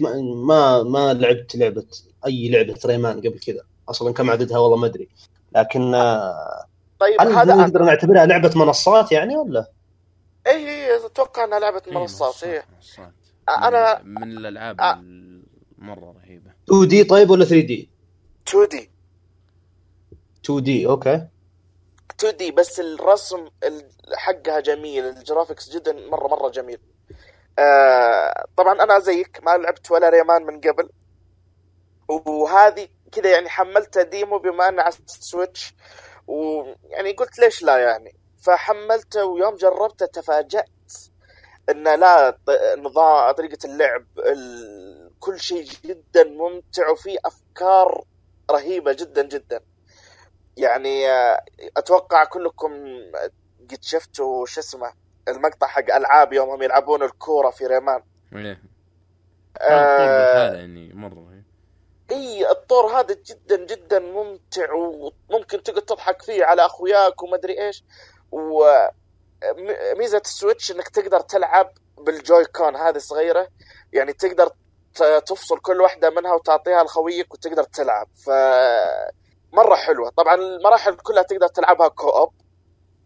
[0.48, 1.86] ما- ما لعبت لعبة
[2.26, 3.62] أي لعبة ريمان قبل كذا.
[3.90, 5.10] أصلا كم عددها والله ما أدري.
[5.56, 5.92] لكن
[7.00, 9.66] طيب هل هذا نقدر نعتبرها لعبة منصات يعني ولا؟
[10.48, 13.12] اي اي أتوقع إنها لعبه إيه، منصات اي منصات.
[13.50, 14.94] أنا من, الألعاب آه.
[15.80, 16.52] المرة رهيبة.
[16.70, 17.90] 2D طيب ولا 3D؟
[18.48, 18.90] 2D.
[20.46, 21.28] 2D okay.
[22.20, 26.80] 2D بس الرسم ال- حقها جميل ال graphics جدا مرة مرة جميل.
[27.60, 30.90] آه طبعا أنا زيك ما لعبت ولا Rayman من قبل.
[32.08, 35.74] وهذه كذا يعني حملتها demo بما انه على ال Switch.
[36.28, 40.94] ويعني قلت ليش لا يعني؟ فحملته ويوم جربته تفاجأت
[41.70, 42.38] انه لا
[42.78, 44.06] نظام طريقة اللعب
[45.20, 48.04] كل شيء جدا ممتع وفي أفكار
[48.52, 49.60] رهيبة جدا جدا.
[50.58, 51.46] يعني آه،
[51.78, 52.72] أتوقع كلكم
[53.70, 54.94] قد شفتوا شو اسمه
[55.28, 58.04] المقطع حق ألعاب يوم هم يلعبون الكورة في ريمان.
[58.36, 58.62] إيه.
[59.62, 61.34] آه يعني مرة
[62.12, 67.84] إي الطور هذا جدا جدا ممتع وممكن تقعد تضحك فيه على أخوياك وما أدري إيش.
[68.34, 73.48] وميزة السويتش إنك تقدر تلعب بالجوي كون هذه صغيرة.
[73.94, 74.50] يعني تقدر
[75.26, 78.08] تفصل كل واحدة منها وتعطيها لخويك وتقدر تلعب.
[78.26, 78.30] ف
[79.54, 80.10] مرة حلوة.
[80.10, 82.32] طبعا المراحل كلها تقدر تلعبها كو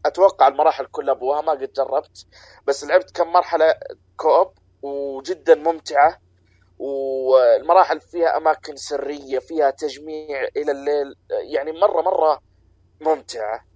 [0.05, 2.25] أتوقع المراحل كلها أبوها ما قد جربت.
[2.67, 3.75] بس لعبت كم مرحلة
[4.17, 6.19] كو وجدا ممتعة.
[6.79, 11.15] والمراحل فيها أماكن سرية فيها تجميع إلى الليل.
[11.29, 12.41] يعني مرة مرة
[13.01, 13.66] ممتعة.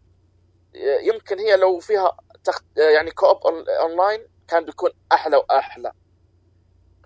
[1.01, 2.63] يمكن هي لو فيها تخت...
[2.77, 3.37] يعني co-op
[3.81, 5.91] online كان بيكون أحلى وأحلى.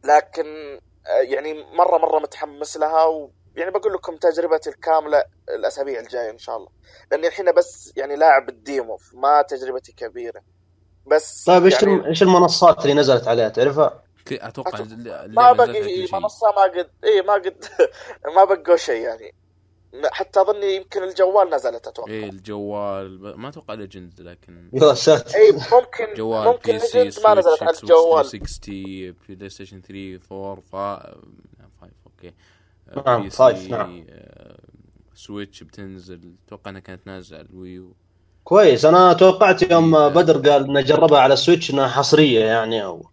[0.03, 0.79] لكن
[1.21, 3.31] يعني مرة مرة متحمس لها و...
[3.55, 6.69] يعني بقول لكم تجربتي الكاملة الأسابيع الجاية إن شاء الله.
[7.11, 10.41] لأني الحين بس يعني لاعب ال demo ما تجربتي كبيرة.
[11.07, 12.07] بس طيب إيش يعني...
[12.07, 14.79] إيش المنصات اللي نزلت عليها تعرفها؟ أتوقع
[15.27, 17.65] ما بقي منصة ما قد إي ما قد
[18.35, 19.35] ما بقوا شيء يعني.
[20.11, 22.11] حتى أظني يمكن الجوال نزلت أتوقع.
[22.11, 25.35] إيه الجوال ما أتوقع Legends لكن يا ساتر.
[25.35, 28.25] اي ممكن جوال ممكن PC ما نزلت على الجوال.
[28.25, 31.15] 60 PlayStation 3 4
[31.81, 32.33] 5 okay
[33.05, 34.05] نعم 5 نعم.
[35.15, 37.95] Switch بتنزل أتوقع إنها كانت نازلة على ال Wii U.
[38.43, 40.09] كويس أنا توقعت يوم.
[40.09, 43.09] بدر قال انه جربها على Switch إنها حصرية يعني أو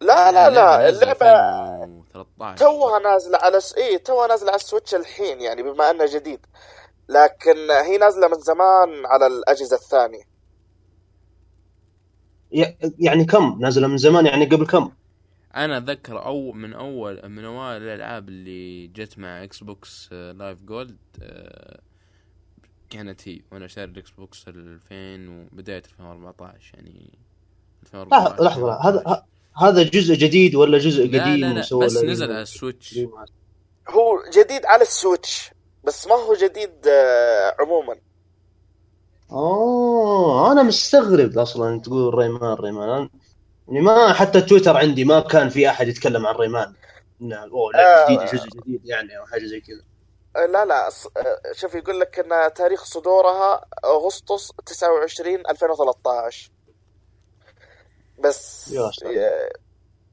[0.00, 3.74] لا لا لا اللعبة توها نازلة على س...
[3.74, 6.46] اي توها نازلة على ال Switch الحين يعني بما أنه جديد.
[7.08, 10.22] لكن هي نازلة من زمان على الأجهزة الثانية.
[12.98, 14.92] يعني كم؟ نازلة من زمان يعني قبل كم؟
[15.56, 20.96] أنا أتذكر أو من أول من أوائل الألعاب اللي جت مع Xbox Live Gold
[22.90, 23.40] كانت هي.
[23.52, 27.18] وأنا شاري ال Xbox 2000 وبدايه 2014 يعني.
[27.82, 29.24] 2014 لحظة هذا
[29.58, 32.98] هذا جزء جديد ولا جزء قديم لا لا لا بس نزل على ال Switch.
[33.88, 35.50] هو جديد على ال Switch
[35.84, 37.96] بس ما هو جديد آه، عموما.
[39.32, 43.08] اوه أنا مستغرب أصلا تقول Rayman Rayman.
[43.68, 46.74] يعني ما حتى تويتر عندي ما كان في أحد يتكلم عن Rayman.
[47.22, 49.82] انه أوه لا جديد آه جزء جديد يعني أو حاجة زي كذا.
[50.36, 50.88] آه، لا لا
[51.52, 56.50] شوف يقول لك إن تاريخ صدورها أغسطس 29 2013
[58.18, 58.74] بس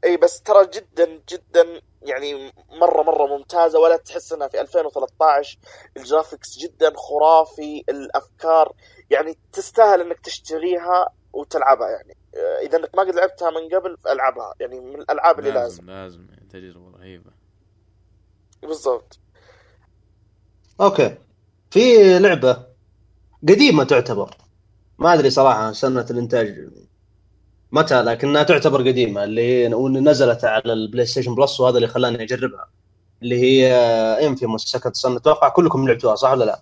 [0.03, 3.79] إي بس ترى جدا جدا يعني مرة مرة ممتازة.
[3.79, 5.59] ولا تحس إنها في 2013
[5.97, 8.73] ال graphics جدا خرافي الأفكار
[9.09, 12.17] يعني تستاهل إنك تشتريها وتلعبها يعني.
[12.61, 14.53] إذا إنك ما قد لعبتها من قبل فألعبها.
[14.59, 16.25] يعني من الألعاب اللي لازم لازم.
[16.25, 16.27] لازم.
[16.49, 17.31] تجربة رهيبة.
[18.61, 19.19] بالضبط.
[20.81, 21.17] okay.
[21.71, 22.67] في لعبة
[23.49, 24.37] قديمة تعتبر.
[24.97, 26.69] ما أدري صراحة سنة الإنتاج.
[27.73, 32.69] متى لكنها تعتبر قديمة اللي هي نزلت على ال PlayStation Plus وهذا اللي خلاني أجربها
[33.21, 33.73] اللي هي
[34.27, 36.61] Infamous Second Son أتوقع كلكم لعبتوها صح ولا لا؟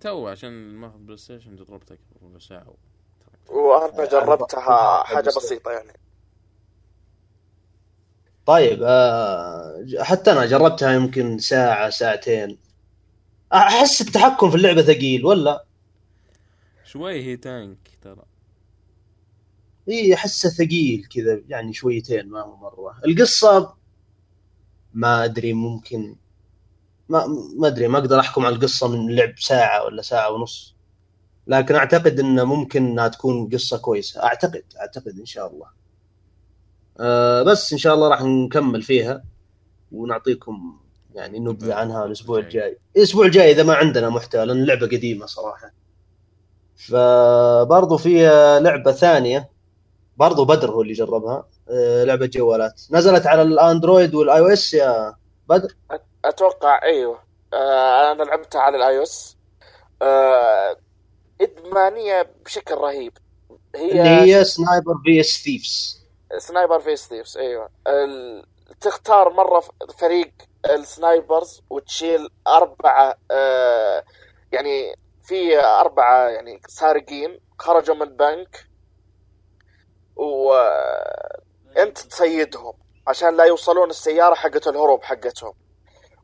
[0.00, 2.74] تو عشان ما اخذ PlayStation جربتها ربع ساعة
[3.48, 5.92] وأنا جربتها حاجة بسيطة يعني.
[8.46, 12.58] طيب آه حتى أنا جربتها يمكن ساعة ساعتين.
[13.52, 15.64] أحس التحكم في اللعبة ثقيل ولا؟
[16.84, 17.89] شوي هي تانك.
[19.90, 23.00] إي أحسه ثقيل كذا يعني شويتين ما هو مرة.
[23.06, 23.74] القصة
[24.94, 26.16] ما أدري ممكن
[27.08, 27.26] ما
[27.58, 30.74] ما أدري ما أقدر أحكم على القصة من لعب ساعة ولا ساعة ونص.
[31.46, 34.22] لكن أعتقد انه ممكن إنها تكون قصة كويسة.
[34.22, 35.66] أعتقد أعتقد إن شاء الله.
[37.00, 39.24] أه بس إن شاء الله راح نكمل فيها
[39.92, 40.80] ونعطيكم
[41.14, 42.78] يعني نبذة عنها الأسبوع الجاي.
[42.96, 45.72] الأسبوع الجاي إذا ما عندنا محتوى لأن اللعبه قديمة صراحة.
[46.76, 48.26] فبرضو في
[48.62, 49.50] لعبة ثانية.
[50.20, 51.46] برضو بدر هو اللي جربها.
[51.70, 52.80] آه، لعبة جوالات.
[52.90, 55.14] نزلت على ال Android وال iOS يا
[55.48, 55.76] بدر؟
[56.24, 57.18] أتوقع أيوه.
[57.54, 59.36] آه، أنا لعبتها على ال iOS.
[60.02, 60.76] آه،
[61.40, 63.12] إدمانية بشكل رهيب.
[63.74, 66.00] هي اللي هي Sniper vs Thieves
[66.38, 67.68] Sniper vs Thieves أيوه
[68.80, 69.62] تختار مرة
[69.98, 70.32] فريق
[70.70, 73.14] ال snipers وتشيل أربعة
[74.52, 78.69] يعني في أربعة يعني سارقين خرجوا من بنك
[80.16, 80.52] و
[81.78, 82.72] انت تصيدهم
[83.06, 85.52] عشان لا يوصلون السيارة حقت الهروب حقتهم.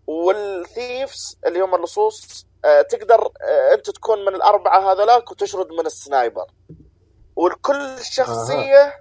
[0.07, 5.87] وال thieves اللي هم اللصوص آه، تقدر آه، انت تكون من الأربعة هذولاك وتشرد من
[5.87, 6.47] ال sniper.
[7.37, 8.95] ولكل شخصية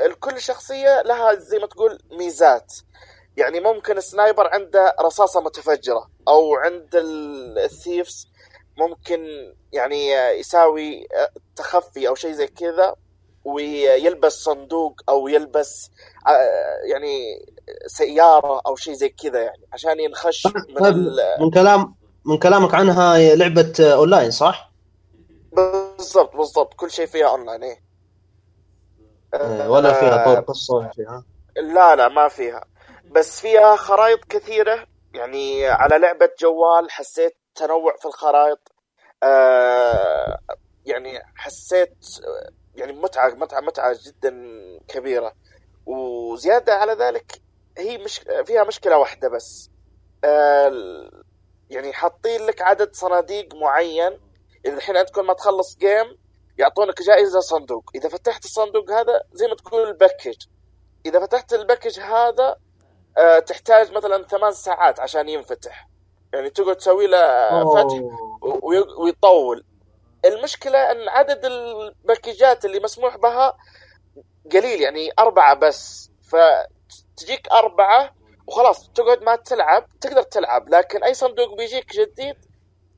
[0.00, 2.72] لكل شخصية لها زي ما تقول ميزات.
[3.36, 8.28] يعني ممكن ال sniper عنده رصاصة متفجرة أو عند ال- ال thieves
[8.78, 9.26] ممكن
[9.72, 11.08] يعني يسوي
[11.56, 12.94] تخفي أو شيء زي كذا.
[13.44, 15.90] ويلبس صندوق أو يلبس
[16.26, 17.44] آه، يعني
[17.86, 21.18] سيارة أو شيء زي كذا يعني عشان ينخش من طيب ال...
[21.40, 24.72] من كلام من كلامك عنها لعبة أونلاين صح؟
[25.52, 27.82] بالضبط بالضبط كل شيء فيها أونلاين إيه.
[29.34, 31.24] آه، ولا فيها آه، طور قصة ولا فيها
[31.56, 32.64] لا لا ما فيها.
[33.10, 38.72] بس فيها خرائط كثيرة يعني على لعبة جوال حسيت تنوع في الخرائط
[39.22, 40.38] آه
[40.86, 41.96] يعني حسيت
[42.80, 44.34] يعني متعة متعة متعة جدا
[44.88, 45.32] كبيرة.
[45.86, 47.42] وزيادة على ذلك
[47.78, 49.70] هي مش فيها مشكلة واحدة بس.
[50.24, 51.10] آه
[51.70, 54.20] يعني حاطين لك عدد صناديق معين.
[54.66, 56.18] إذا الحين أنت كل ما تخلص game
[56.58, 57.90] يعطونك جائزة صندوق.
[57.94, 60.46] إذا فتحت الصندوق هذا زي ما تقول ال package.
[61.06, 62.56] إذا فتحت ال package هذا
[63.18, 65.88] آه، تحتاج مثلا ثمان ساعات عشان ينفتح.
[66.32, 68.00] يعني تقعد تسوي له فتح
[68.98, 69.64] ويطول.
[70.24, 73.56] المشكلة أن عدد ال packageات اللي مسموح بها
[74.52, 76.10] قليل يعني أربعة بس.
[76.22, 78.14] فتجيك أربعة
[78.46, 80.68] وخلاص تقعد ما تلعب تقدر تلعب.
[80.68, 82.36] لكن أي صندوق بيجيك جديد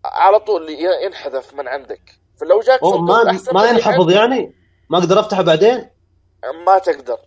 [0.05, 0.71] على طول
[1.05, 2.03] ينحذف من عندك.
[2.41, 4.55] فلو جاك صندوق ما أحسن ما ينحفظ يعني؟
[4.91, 5.91] ما أقدر أفتحه بعدين؟
[6.67, 7.19] ما تقدر.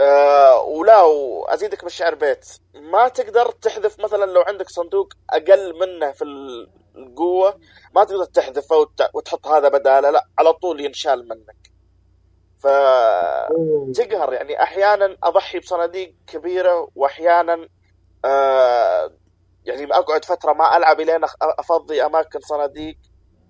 [0.00, 2.46] أه ولا وازيدك بالشعر بيت.
[2.74, 6.24] ما تقدر تحذف مثلا لو عندك صندوق أقل منه في
[6.96, 7.60] القوه
[7.94, 11.72] ما تقدر تحذفه وت- وتحط هذا بدالة لا على طول ينشال منك.
[12.58, 17.68] فتقهر يعني أحيانا أضحي بصناديق كبيرة واحيانا
[18.24, 19.12] أه
[19.64, 22.96] يعني أقعد فترة ما ألعب إلين أفضي أماكن صناديق.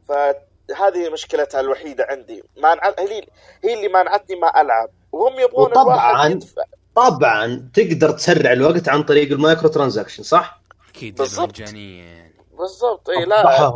[0.09, 2.43] فهذه مشكلتها الوحيدة عندي.
[2.57, 3.27] ما هي
[3.65, 4.89] هي اللي مانعتني ما ألعب.
[5.13, 6.63] وهم يبغون الواحد يدفع.
[6.97, 11.49] طبعا تقدر تسرع الوقت عن طريق ال microtransaction صح؟ أكيد بالضبط.
[11.49, 12.22] مجانية.
[12.53, 13.43] بالضبط اي لا.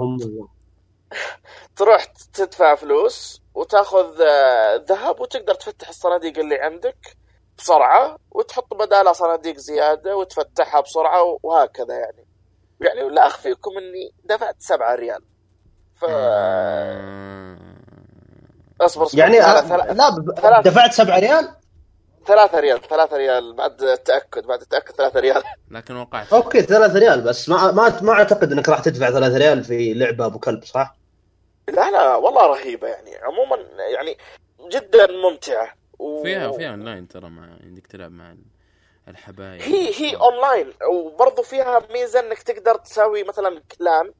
[1.76, 7.16] تروح تدفع فلوس وتاخذ آه، ذهب وتقدر تفتح الصناديق اللي عندك
[7.58, 12.26] بسرعة وتحط بدالها صناديق زيادة وتفتحها بسرعة وهكذا يعني
[12.80, 15.22] يعني لا أخفيكم إني دفعت سبعة ريال
[15.94, 16.04] ف.
[18.80, 21.54] أصبر أصبر يعني لا, لا, آه، ثلا- لا ب- ثلاث- دفعت 7 ريال؟
[22.26, 25.42] ثلاثة ريال ثلاثة ريال بعد التأكد بعد التأكد ثلاثة ريال.
[25.70, 26.32] لكن وقعت.
[26.32, 27.48] okay 3 ريال بس.
[27.48, 30.96] ما ما ما أعتقد إنك راح تدفع 3 ريال في لعبة أبو كلب صح؟
[31.68, 33.16] لا لا والله رهيبة يعني.
[33.16, 33.56] عموما
[33.92, 34.18] يعني
[34.72, 35.74] جدا ممتعة.
[35.98, 36.22] و...
[36.22, 38.36] فيها فيها أونلاين ترى مع انك تلعب مع
[39.08, 39.62] الحبايب.
[39.62, 40.72] هي هي أونلاين.
[40.90, 44.12] وبرضه فيها ميزة إنك تقدر تسوي مثلا clan.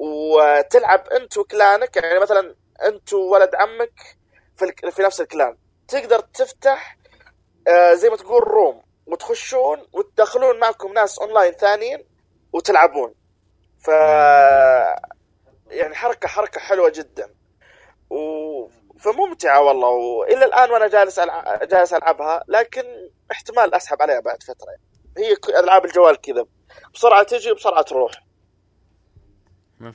[0.00, 2.54] وتلعب انت و clanك يعني مثلا
[2.86, 3.92] انت وولد عمك
[4.56, 4.90] في.
[4.90, 5.56] في نفس ال clan.
[5.88, 6.96] تقدر تفتح
[7.68, 8.82] آه زي ما تقول room.
[9.06, 12.04] وتخشون وتدخلون معكم ناس اونلاين ثانيين
[12.52, 13.14] وتلعبون.
[13.78, 13.88] ف
[15.70, 17.34] يعني حركة حركة حلوة جدا.
[18.10, 18.16] و
[18.98, 19.88] فممتعة والله.
[19.88, 21.64] وإلى الآن وأنا جالس ألع...
[21.64, 22.82] جالس ألعبها لكن
[23.32, 24.70] احتمال أسحب عليها بعد فترة.
[24.70, 25.28] يعني.
[25.28, 26.46] هي ألعاب الجوال كذا.
[26.94, 28.12] بسرعة تجي وبسرعه تروح.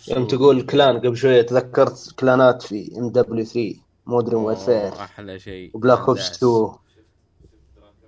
[0.08, 4.94] يوم تقول clan قبل شوية تذكرت clanات في MW 3 Modern Warfare.
[4.94, 5.72] أحلى شيء.
[5.74, 6.38] و Black Ops داس.
[6.38, 6.76] 2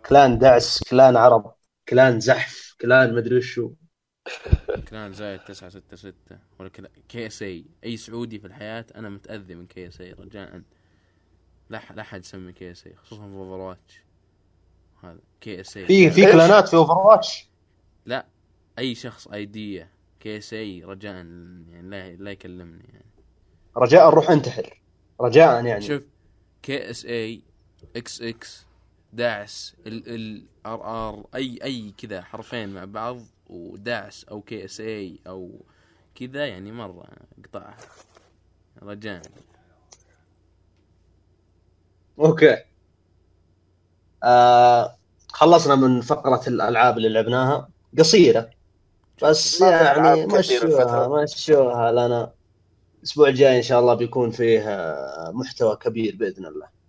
[0.06, 1.54] clan دعس clan عرب
[1.90, 3.72] clan زحف clan مدري وشو
[4.90, 9.68] كلان زايد 966 ولا كلا كي اس اي أي سعودي في الحياة أنا متأذي من
[9.68, 10.62] كي اس اي رجاء.
[11.70, 14.02] لا لا أحد يسمي كي اس اي خصوصا في اوفر واتش
[15.04, 17.50] هذا كي اس اي في في؟ كلانات في اوفر واتش
[18.06, 18.26] لا
[18.80, 19.92] أي شخص أيدية.
[20.20, 23.06] كي اس اي رجاء يعني لا لا يكلمني يعني.
[23.78, 24.82] رجاء روح انتحر.
[25.22, 25.82] رجاء يعني.
[25.82, 26.04] شوف
[26.64, 27.42] كي اس اي
[27.96, 28.66] إكس إكس
[29.14, 33.18] داعس ال ال ار ار أي أي كذا حرفين مع بعض
[33.50, 35.66] وداعس أو KSA أو
[36.16, 37.08] كذا يعني مرة
[37.46, 37.78] قطعها
[38.84, 39.22] رجاء.
[42.20, 42.58] أوكي.
[44.24, 44.98] آه
[45.30, 47.70] خلصنا من فقرة الألعاب اللي لعبناها.
[48.00, 48.50] قصيرة.
[49.24, 51.24] بس يعني مشوها.
[51.24, 52.34] مشوها لنا
[52.98, 56.81] الأسبوع الجاي إن شاء الله بيكون فيه آه، محتوى كبير بإذن الله.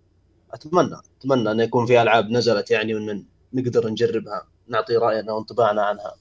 [0.53, 6.15] أتمنى أتمنى إن يكون في ألعاب نزلت يعني وإن نقدر نجربها نعطي رأينا وانطباعنا عنها.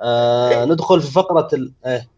[0.00, 1.72] آه ندخل في فقرة ال...
[1.86, 2.08] إيه.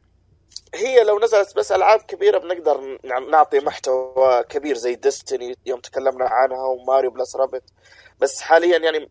[0.74, 2.98] هي لو نزلت بس ألعاب كبيرة بنقدر
[3.30, 7.62] نعطي محتوى كبير زي ديستني يوم تكلمنا عنها وماريو بلس رابت
[8.20, 9.08] بس حاليا يعني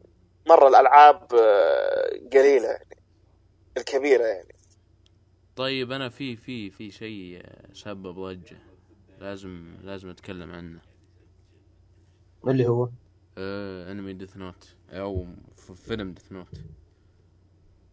[0.48, 2.98] مرة الألعاب آه، قليلة يعني
[3.78, 4.56] الكبيرة يعني.
[5.56, 8.58] طيب أنا في في في شيء سبب ضجه
[9.20, 10.93] لازم لازم أتكلم عنه.
[12.52, 12.90] اللي هو؟
[13.38, 14.76] آه أنمي Death Note.
[14.90, 15.28] أو
[15.76, 16.62] فيلم Death Note.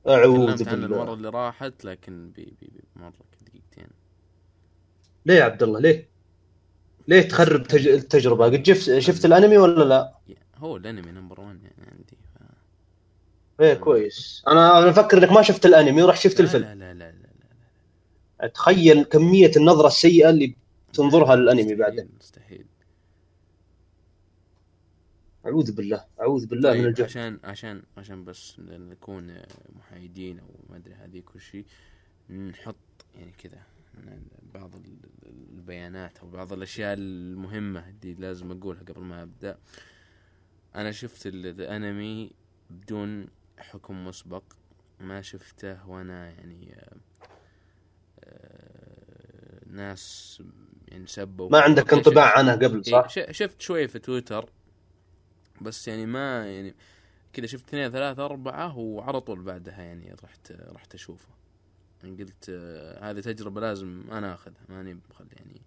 [0.08, 0.86] أعوذ بالله.
[0.86, 3.12] المرة اللي راحت لكن بي بي بي مرة
[3.46, 3.88] دقيقتين.
[5.26, 6.08] ليه يا عبد الله؟ ليه؟
[7.08, 7.88] ليه تخرب تج...
[7.88, 10.14] التجربة؟ قد شفت شفت الأنمي ولا لا؟
[10.56, 12.42] هو الأنمي number 1 يعني عندي ف...
[13.60, 14.42] إيه كويس.
[14.48, 16.64] أنا أنا أفكر إنك ما شفت الأنمي ورحت شفت لا الفيلم.
[16.64, 17.28] لا لا لا لا,
[18.40, 18.46] لا.
[18.48, 20.56] تخيل كمية النظرة السيئة اللي
[20.92, 22.08] تنظرها للأنمي بعدين.
[22.20, 22.66] مستحيل.
[25.46, 29.37] أعوذ بالله أعوذ بالله من طيب الجهل عشان عشان عشان بس نكون
[29.76, 31.64] محايدين أو ما أدري هذه كل شيء
[32.31, 32.76] نحط
[33.14, 33.62] يعني كذا
[34.55, 34.98] بعض ال-
[35.53, 39.59] البيانات أو بعض الأشياء المهمة اللي لازم أقولها قبل ما أبدأ.
[40.74, 42.31] أنا شفت ال- الانمي
[42.70, 43.26] بدون
[43.59, 44.42] حكم مسبق
[45.00, 46.76] ما شفته وأنا يعني
[48.24, 50.42] آه، ناس
[50.88, 54.50] يعني سبوا ما عندك انطباع عنها قبل إيه، صح؟ شفت شوي في تويتر
[55.60, 56.74] بس يعني ما يعني
[57.32, 61.28] كذا شفت اثنين ثلاثة أربعة وعلى طول بعدها يعني رحت رحت أشوفه.
[62.02, 65.62] يعني قلت آه، هذه تجربة لازم أنا أخذها ماني بخلي يعني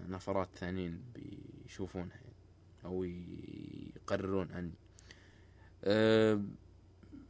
[0.00, 2.34] نفرات ثانيين بيشوفونها يعني
[2.84, 4.74] أو يقررون عني.
[5.84, 6.40] آه،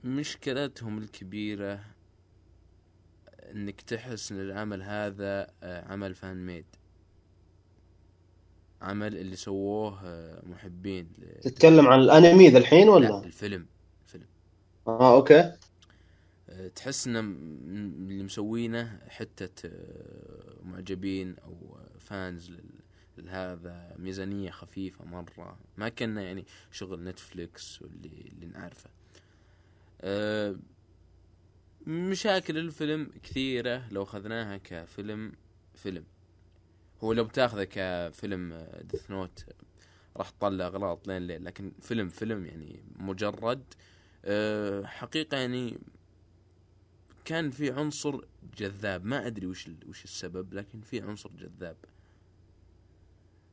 [0.04, 1.80] مشكلتهم الكبيرة
[3.50, 6.66] إنك تحس إن العمل هذا آه، عمل fan made
[8.85, 13.66] عمل اللي سووه آه، محبين ل- تتكلم عن الأنمي ذا الحين لا ولا؟ الفيلم
[14.07, 14.27] الفيلم.
[14.87, 15.53] آه أوكي.
[16.49, 17.35] آه، تحس ان م-
[18.11, 22.53] اللي مسوينه حتة آه، معجبين أو fans
[23.18, 25.59] لهذا ميزانية خفيفة مرة.
[25.77, 28.90] ما كنا يعني شغل Netflix واللي اللي نعرفه.
[31.87, 33.88] مشاكل الفيلم كثيرة.
[33.92, 35.33] لو أخذناها كفيلم
[35.75, 36.05] فيلم.
[37.04, 39.44] هو لو بتاخذه كفيلم Death Note
[40.16, 43.64] راح تطلع أغلاط لين لين لكن فيلم فيلم يعني مجرد.
[44.24, 45.78] آه، حقيقة يعني
[47.24, 48.20] كان في عنصر
[48.59, 49.04] جذاب.
[49.04, 51.76] ما أدري وش وش السبب لكن في عنصر جذاب.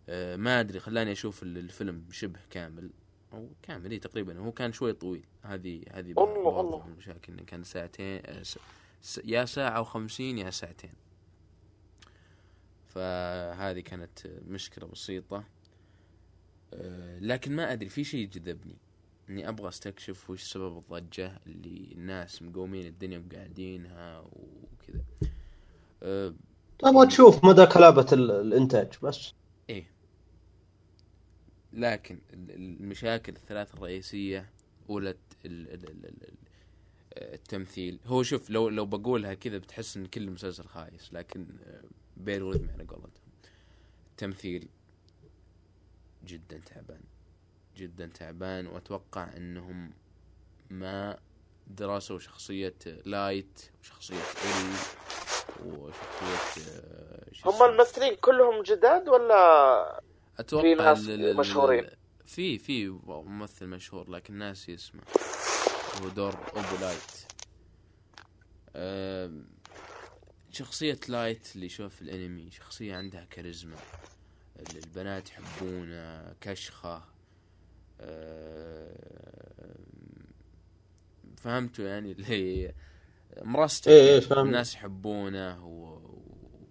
[0.09, 2.89] آه، ما أدري خلاني أشوف ال- الفيلم شبه كامل.
[3.33, 4.39] أو كامل تقريبا.
[4.39, 5.25] هو كان شوي طويل.
[5.43, 6.85] هذه هذه الله الله.
[6.87, 8.59] المشاكل كان ساعتين آه، س-
[9.01, 10.93] س- يا ساعة وخمسين يا ساعتين.
[12.95, 15.43] فهذه كانت مشكلة بسيطة.
[16.73, 18.75] آه، لكن ما أدري في شيء جذبني
[19.29, 25.03] إني أبغى أستكشف وش سبب الضجة اللي الناس مقومين الدنيا وقاعدينها وكذا.
[26.03, 26.33] آه،
[26.79, 29.33] تبغى تشوف مدى كلابة ال- الإنتاج بس.
[29.69, 29.91] إيه.
[31.73, 34.49] لكن ال- ال- المشاكل الثلاث الرئيسية
[34.89, 36.27] أولى ال-
[37.17, 37.99] التمثيل.
[38.05, 41.45] هو شوف لو لو بقولها كذا بتحس إن كل مسلسل خايس لكن
[42.21, 43.11] بير وذ على قولتهم
[44.11, 44.67] التمثيل
[46.25, 47.01] جدا تعبان
[47.77, 49.91] جدا تعبان وأتوقع إنهم
[50.69, 51.19] ما
[51.67, 52.75] درسوا شخصية
[53.05, 54.73] Light وشخصية L
[55.65, 60.01] وشخصية آه، هم؟ الممثلين كلهم جداد ولا
[60.39, 61.07] أتوقع في ناس
[61.39, 61.87] مشهورين.
[62.25, 65.01] في في ممثل مشهور لكن ناسي اسمه
[66.01, 67.11] هو دور ابو Light
[68.75, 69.45] أم،
[70.51, 73.75] شخصية Light اللي يشوف في الانمي شخصية عندها كاريزما.
[74.59, 77.03] ال- البنات يحبونه كشخة.
[78.01, 78.95] أم،
[81.37, 82.73] فهمتوا يعني اللي هي
[83.41, 84.41] مرستك إيه، إيه،.
[84.41, 85.65] الناس يحبونه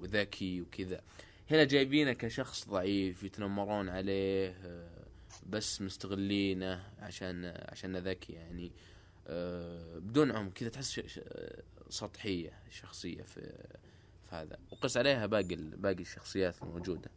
[0.01, 1.01] وذكي وكذا.
[1.51, 5.05] هنا جايبينه كشخص ضعيف يتنمرون عليه آه،
[5.47, 8.73] بس مستغلينه عشان عشان ذكي يعني.
[9.27, 11.01] آه، بدون عمق كذا تحس
[11.90, 13.40] سطحية الشخصيه في
[14.22, 14.59] في هذا.
[14.72, 17.11] وقس عليها باقي باقي الشخصيات الموجودة.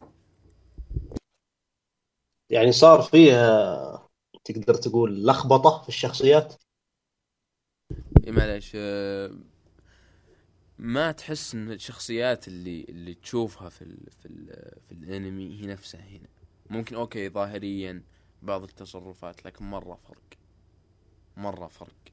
[2.49, 4.09] يعني صار فيها
[4.43, 6.53] تقدر تقول لخبطة في الشخصيات؟
[8.23, 9.31] إيه معلش آه،
[10.77, 14.47] ما تحس إن الشخصيات اللي اللي تشوفها في ال في ال
[14.87, 16.27] في الأنمي هي نفسها هنا.
[16.69, 18.03] ممكن أوكي ظاهريا
[18.41, 20.37] بعض التصرفات لكن مرة فرق.
[21.37, 22.12] مرة فرق.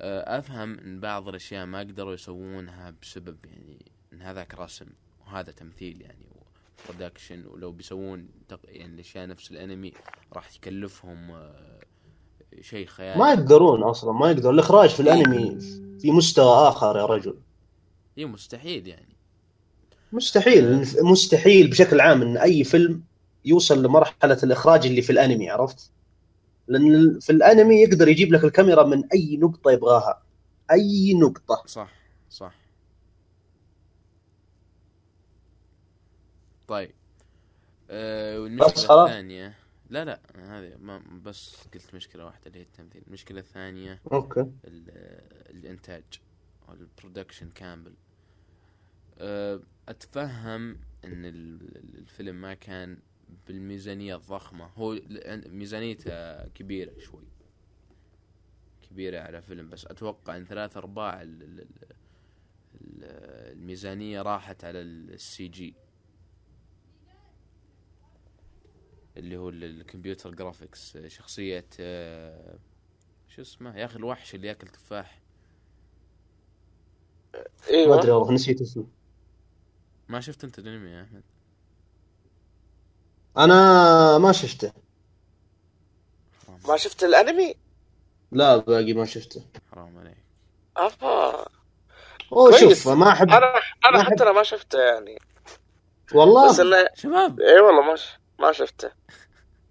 [0.00, 3.78] أفهم إن بعض الأشياء ما قدروا يسوونها بسبب يعني
[4.12, 4.86] إن هذاك رسم
[5.26, 6.26] وهذا تمثيل يعني
[6.88, 8.28] برودكشن ولو بيسوون
[8.64, 9.92] يعني الأشياء نفس الأنمي
[10.32, 11.80] راح يكلفهم آه،
[12.60, 13.18] شيء خيالي.
[13.18, 14.54] ما يقدرون أصلا ما يقدرون.
[14.54, 15.58] الإخراج في الأنمي
[16.00, 17.38] في مستوى آخر يا رجل.
[18.16, 19.16] هي مستحيل يعني.
[20.12, 20.86] مستحيل.
[21.02, 23.02] مستحيل بشكل عام إن أي فيلم
[23.44, 25.90] يوصل لمرحلة الإخراج اللي في الأنمي عرفت؟
[26.68, 30.22] لأن في الأنمي يقدر يجيب لك الكاميرا من أي نقطة يبغاها.
[30.70, 31.62] أي نقطة.
[31.66, 31.92] صح
[32.30, 32.54] صح.
[36.68, 36.90] طيب.
[37.90, 39.54] أه خلاص؟ الثانية.
[39.90, 43.02] لا لا هذه ما بس قلت مشكلة واحدة اللي هي التمثيل.
[43.08, 44.40] المشكلة الثانية أوكي.
[44.40, 44.50] ال-
[45.50, 46.04] الإنتاج
[46.68, 47.92] أو ال production كامل.
[49.18, 50.70] أه، أتفهم
[51.04, 52.98] إن ال- الفيلم ما كان
[53.46, 54.66] بالميزانية الضخمة.
[54.66, 54.98] هو
[55.46, 57.24] ميزانيته كبيرة شوي.
[58.90, 61.66] كبيرة على فيلم بس أتوقع إن ثلاث أرباع ال- ال- ال-
[62.80, 65.74] ال- الميزانية راحت على ال CG.
[69.16, 72.58] اللي هو ال- ال computer graphics شخصية أه،
[73.28, 75.20] شو اسمه؟ يا أخي الوحش اللي يأكل تفاح.
[77.34, 78.86] ما أيوه أدري والله نسيت اسمه.
[80.08, 81.22] ما شفت أنت الأنمي يا أحمد؟
[83.38, 84.72] أنا ما شفته.
[86.68, 87.54] ما شفت الأنمي؟
[88.32, 89.42] لا باقي ما شفته.
[89.72, 90.16] حرام عليك.
[91.02, 91.46] آه
[92.32, 92.50] هو.
[92.50, 93.52] شوف ما احب أنا
[93.90, 95.18] أنا حتى أنا ما شفته يعني.
[96.14, 96.48] والله.
[96.48, 97.40] بس انه شباب.
[97.40, 98.08] اي والله ما ش...
[98.38, 98.90] ما شفته.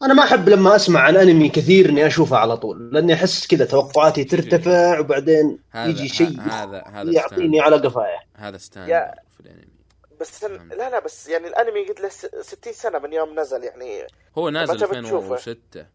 [0.04, 3.66] أنا ما أحب لما أسمع عن أنمي كثير إني أشوفه على طول لأني أحس كذا
[3.66, 8.20] توقعاتي ترتفع وبعدين هذا يجي شيء هذا هذا يعطيني على قفايا.
[8.36, 9.77] هذا ستاندر يا- في الأنمي.
[10.20, 10.44] بس.
[10.44, 14.08] لا لا بس يعني الانمي قد له س- 60 سنة من يوم نزل يعني
[14.38, 15.88] هو نازل متى بتشوفه؟ 2006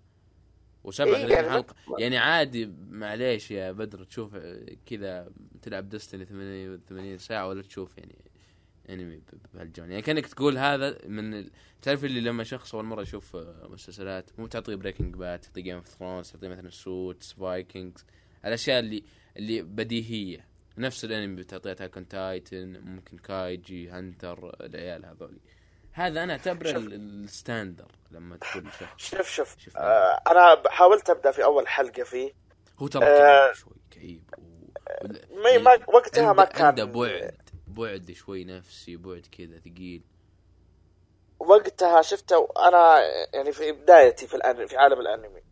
[0.84, 4.36] وسبع إيه، يعني حلقة يعني عادي معليش يا بدر تشوف
[4.86, 5.30] كذا
[5.62, 8.24] تلعب Destiny 88 ساعة ولا تشوف يعني
[8.90, 9.22] انمي
[9.54, 11.50] بهالجون يعني كأنك تقول هذا من.
[11.82, 13.36] تعرف اللي لما شخص أول مرة يشوف
[13.70, 18.04] مسلسلات مو تعطيه Breaking Bad تعطيه Game of Thrones تعطيه مثلا Suits Vikings
[18.44, 19.02] الأشياء اللي
[19.36, 20.46] اللي بديهية
[20.78, 25.40] نفس الانمي بتعطيه Attack Titan ممكن Kaiji Hunter العيال هذولي.
[25.92, 29.58] هذا أنا أعتبره ال standard لما تقول شخص شوف شوف.
[29.58, 29.76] شوف.
[29.76, 32.32] آه أنا حاولت أبدأ في أول حلقة فيه.
[32.78, 33.52] هو ترى آه.
[33.52, 34.22] شوي كئيب.
[34.38, 34.42] و...
[35.42, 40.02] ما ما وقتها ما كان عنده بعد بعد شوي نفسي بعد كذا ثقيل.
[41.38, 43.00] وقتها شفته وأنا
[43.34, 45.42] يعني في بدايتي في الانمي في عالم الأنمي.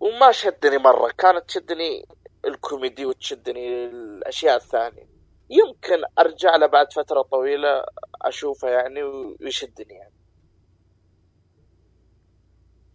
[0.00, 2.06] وما شدني مرة كانت تشدني
[2.48, 5.14] الكوميدي وتشدني الاشياء الثانية.
[5.50, 7.84] يمكن أرجع له بعد فترة طويلة
[8.22, 10.14] أشوفه يعني ويشدني يعني.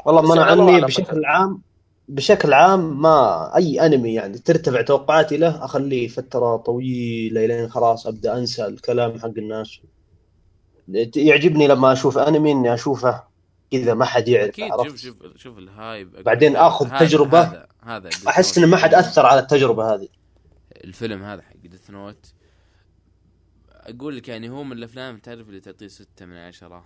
[0.06, 1.26] والله ما أنا الله عني بشكل.
[1.26, 1.62] عام
[2.08, 8.38] بشكل عام ما أي أنمي يعني ترتفع توقعاتي له أخليه فترة طويلة لين خلاص أبدأ
[8.38, 9.80] أنسى الكلام حق الناس.
[11.16, 13.24] يعجبني لما أشوف أنمي إني أشوفه
[13.72, 17.69] كذا ما حد يعرف أكيد شوف شوف شوف الهايب بعدين لك آخذ هذا- تجربة.
[17.84, 18.58] هذا أحس Note.
[18.64, 20.08] ان ما حد أثر على التجربة هذه.
[20.84, 22.34] الفيلم هذا حق Death Note
[23.70, 26.86] أقول لك يعني هو من الأفلام تعرف اللي تعطيه ستة من عشرة.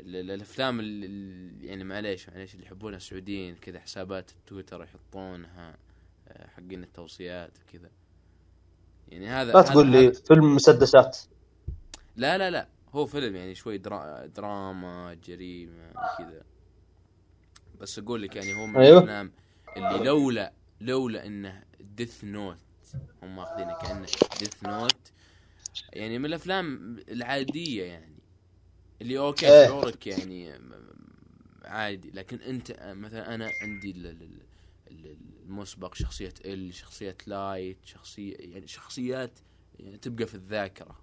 [0.00, 5.76] ال- ال- الأفلام اللي يعني معليش معليش اللي يحبونها السعوديين كذا حسابات التويتر يحطونها
[6.28, 7.90] آه، حقين التوصيات كذا.
[9.08, 11.18] يعني هذا لا تقول لي فيلم مسدسات.
[12.16, 12.68] لا لا لا.
[12.94, 14.26] هو فيلم يعني شوي درا...
[14.26, 16.42] دراما جريمة كذا.
[17.80, 19.00] بس أقول لك يعني هو من أيوه.
[19.00, 19.32] الأفلام
[19.76, 22.58] اللي لولا لولا انه Death Note
[23.22, 25.12] هم ماخذينه كأنه Death Note
[25.92, 28.22] يعني من الأفلام العادية يعني
[29.02, 29.66] اللي أوكي.
[29.66, 30.60] شعورك يعني
[31.64, 34.46] عادي لكن أنت مثلا أنا عندي ال- ال-
[34.90, 39.38] ال- المسبق شخصية ال شخصية Light شخصية يعني شخصيات
[39.78, 40.96] يعني تبقى في الذاكرة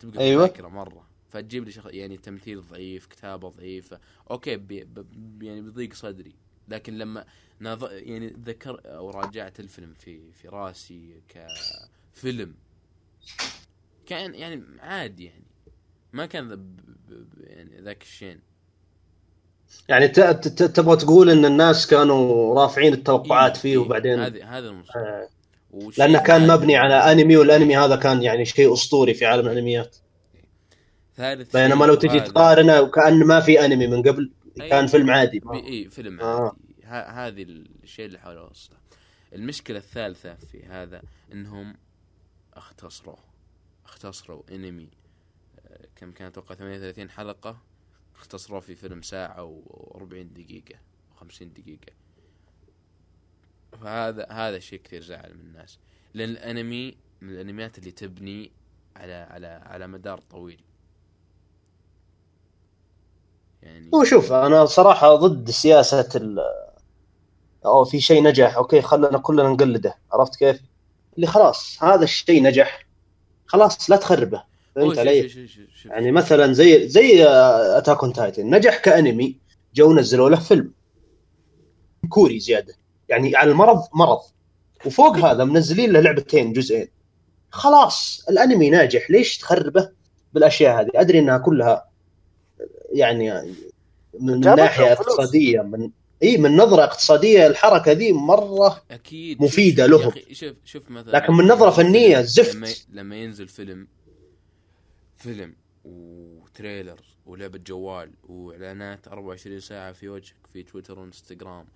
[0.00, 0.44] تبقى في أيوة.
[0.44, 1.86] الذاكرة مرة فتجيب لي شخ...
[1.86, 3.98] يعني تمثيل ضعيف كتابة ضعيفة.
[4.30, 4.84] okay بي...
[4.84, 5.42] ب...
[5.42, 6.34] يعني بيضيق صدري.
[6.68, 7.24] لكن لما
[7.60, 7.84] نظ...
[7.92, 11.22] يعني ذكر أو راجعت الفيلم في في راسي
[12.14, 12.54] كفيلم
[14.06, 15.44] كان يعني عادي يعني.
[16.12, 16.76] ما كان ذا ب...
[17.08, 17.24] ب...
[17.40, 18.40] يعني ذاك الشين.
[19.88, 24.20] يعني ت- ت- ت- تبغى تقول إن الناس كانوا رافعين التوقعات إيه، فيه إيه، وبعدين
[24.20, 25.28] هذا هذا المصيبة آه،
[25.98, 29.96] لأنه كان مبني على أنمي والأنمي هذا كان يعني شيء أسطوري في عالم الأنميات.
[31.20, 34.70] ثالث بينما لو تجي تقارنه وكأن ما في أنمي من قبل أيوة.
[34.70, 35.40] كان فيلم عادي.
[35.54, 36.44] إي فيلم آه.
[36.44, 36.56] عادي.
[36.84, 37.42] ه- هذه
[37.82, 38.76] الشيء اللي حاول أوصله.
[39.32, 41.02] المشكلة الثالثة في هذا
[41.32, 41.74] إنهم
[42.54, 43.18] اختصروه
[43.84, 44.88] اختصروا أنمي.
[45.66, 47.62] آه، كم كان أتوقع 38 حلقة.
[48.16, 50.78] اختصروه في فيلم ساعة و40 دقيقة
[51.20, 51.92] و50 دقيقة.
[53.80, 55.78] فهذا هذا شيء كثير زعل من الناس.
[56.14, 58.52] لأن الأنمي من الأنميات اللي تبني
[58.96, 60.60] على على على مدار طويل.
[63.62, 66.38] يعني هو شوف أنا صراحة ضد سياسة ال
[67.66, 70.60] أو في شيء نجح okay خلنا كلنا نقلده عرفت كيف؟
[71.16, 72.86] اللي خلاص هذا الشيء نجح
[73.46, 74.42] خلاص لا تخربه.
[74.76, 75.92] فهمت علي؟ شوف- شوف- شوف.
[75.92, 79.38] يعني مثلا زي زي Attack on Titan نجح كأنمي
[79.74, 80.72] جو نزلوا له فيلم.
[82.08, 82.74] كوري زيادة.
[83.08, 84.20] يعني على المرض مرض.
[84.86, 86.88] وفوق هذا منزلين له لعبتين جزئين.
[87.50, 89.10] خلاص الأنمي ناجح.
[89.10, 89.90] ليش تخربه
[90.32, 91.89] بالأشياء هذه؟ أدري إنها كلها
[92.90, 93.54] يعني
[94.20, 94.92] من ناحية.
[94.92, 95.90] اقتصادية من
[96.22, 100.12] إي من نظرة اقتصادية الحركة ذي مرة أكيد مفيدة شوف- لهم.
[100.32, 102.86] شوف شوف مثلا لكن من نظرة فنية لما- زفت.
[102.92, 103.86] لما ينزل فيلم
[105.16, 111.66] فيلم وتريلر ولعبة جوال وإعلانات 24 ساعة في وجهك في تويتر وإنستغرام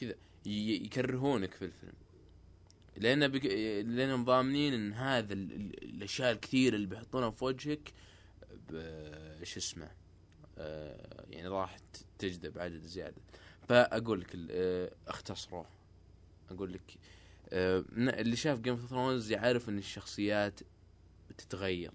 [0.00, 0.14] كذا
[0.46, 1.92] ي- يكرهونك في الفيلم
[2.96, 3.44] لأن بك...
[3.86, 5.52] لانهم ضامنين إن هذا ال...
[5.52, 7.92] ال- الأشياء الكثير اللي بيحطونها في وجهك
[8.70, 8.72] ب...
[9.42, 9.90] شو اسمه
[11.30, 11.76] يعني راح
[12.18, 13.22] تجذب عدد زيادة.
[13.68, 15.66] فأقول لك آه، اختصروه
[16.50, 16.94] أقول لك
[17.52, 20.60] آه، اللي شاف Game of Thrones يعرف إن الشخصيات
[21.30, 21.92] بتتغير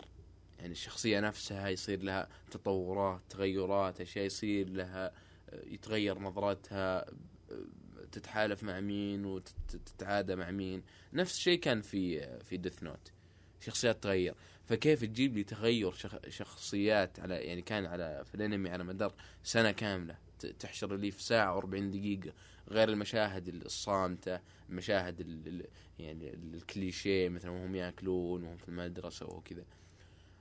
[0.59, 5.11] يعني الشخصية نفسها يصير لها تطورات تغيرات أشياء يصير لها
[5.49, 7.05] آه، يتغير نظرتها
[7.51, 7.65] آه،
[8.11, 10.83] تتحالف مع مين وتتعادى مع مين.
[11.13, 13.11] نفس الشيء كان في آه، في ديث نوت
[13.59, 14.35] شخصيات تغير.
[14.65, 16.15] فكيف تجيب لي تغير شخ...
[16.29, 20.17] شخصيات على يعني كان على في الانمي على مدار سنة كاملة.
[20.59, 22.33] تحشر لي في ساعة و40 دقيقة
[22.69, 24.39] غير المشاهد الصامتة
[24.69, 25.47] المشاهد ال...
[25.47, 25.67] ال-
[25.99, 29.65] يعني الكليشيه مثلا وهم يأكلون وهم في المدرسة وكذا.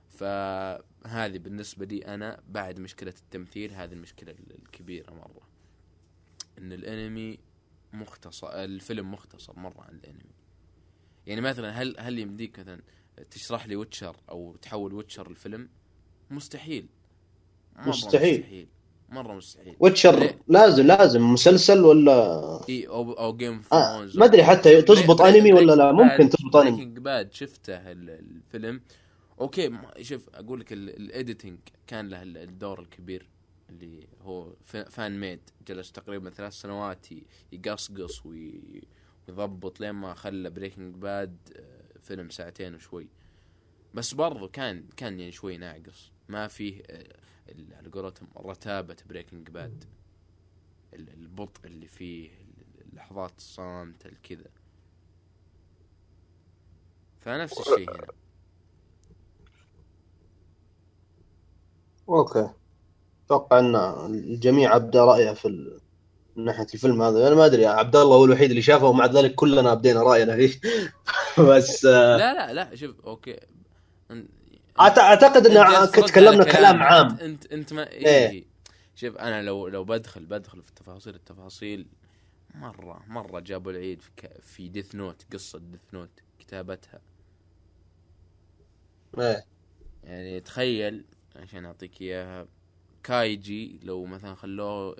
[0.09, 5.47] فهذه بالنسبة لي أنا بعد مشكلة التمثيل هذه المشكلة ال- الكبيرة مرة.
[6.57, 7.39] إن الانمي
[7.93, 10.31] مختصر الفيلم مختصر مرة عن الانمي.
[11.27, 12.81] يعني مثلا هل هل يمديك مثلا
[13.31, 15.69] تشرح لي Witcher أو تحول Witcher الفيلم
[16.31, 16.87] مستحيل.
[17.75, 18.39] مرة مستحيل.
[18.39, 18.67] مستحيل.
[19.09, 19.75] مرة مستحيل.
[19.79, 21.21] Witcher ليه؟ لازم لازم.
[21.33, 25.91] مسلسل ولا؟ إي أو أو Game of آه، ما أدري حتى تزبط أنمي ولا لا،
[25.91, 26.71] ممكن تزبط أنمي.
[26.75, 28.81] Breaking Bad شفته ال- الفيلم.
[29.41, 29.71] okay
[30.01, 33.29] شوف أقول لك ال editing كان له ال- الدور الكبير
[33.69, 34.53] اللي هو
[34.89, 37.05] fan made جلس تقريبا ثلاث سنوات
[37.51, 38.81] يقصقص وي-
[39.27, 41.37] ويضبط لين ما خلى Breaking Bad
[42.01, 43.07] فيلم ساعتين وشوي.
[43.93, 46.11] بس برضو كان كان يعني شوي ناقص.
[46.29, 47.15] ما فيه آه،
[47.77, 49.83] على قولتهم رتابة Breaking Bad
[50.93, 54.49] ال- البطء اللي فيه ال- لحظات الصمت الكذا.
[57.19, 58.07] فنفس الشيء هنا.
[62.09, 62.49] okay.
[63.25, 63.75] أتوقع إن
[64.05, 65.80] الجميع أبدى رأيه في.
[66.35, 69.35] من ناحية الفيلم هذا أنا ما أدري عبد الله هو الوحيد اللي شافه ومع ذلك
[69.35, 70.59] كلنا أبدينا رأينا فيه
[71.49, 73.39] بس آه، لا لا لا شوف okay
[74.79, 76.83] أعتقد ان تكلمنا كلام.
[76.83, 78.29] عام انت انت, أنت ما إيه.
[78.29, 78.45] إيه.
[78.95, 81.87] شوف أنا لو لو بدخل بدخل في تفاصيل التفاصيل
[82.55, 86.09] مره مرة جابوا العيد في, ك- في ديث نوت قصة ديث نوت
[86.39, 87.01] كتابتها
[89.17, 89.45] إيه.
[90.03, 91.05] يعني تخيل
[91.35, 92.47] عشان أعطيك إياها
[93.03, 94.95] كايجي لو مثلا خلوه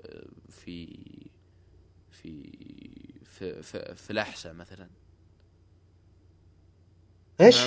[0.48, 0.98] في
[2.10, 2.50] في
[3.24, 4.88] في في, في لحسة مثلا
[7.40, 7.60] إيش؟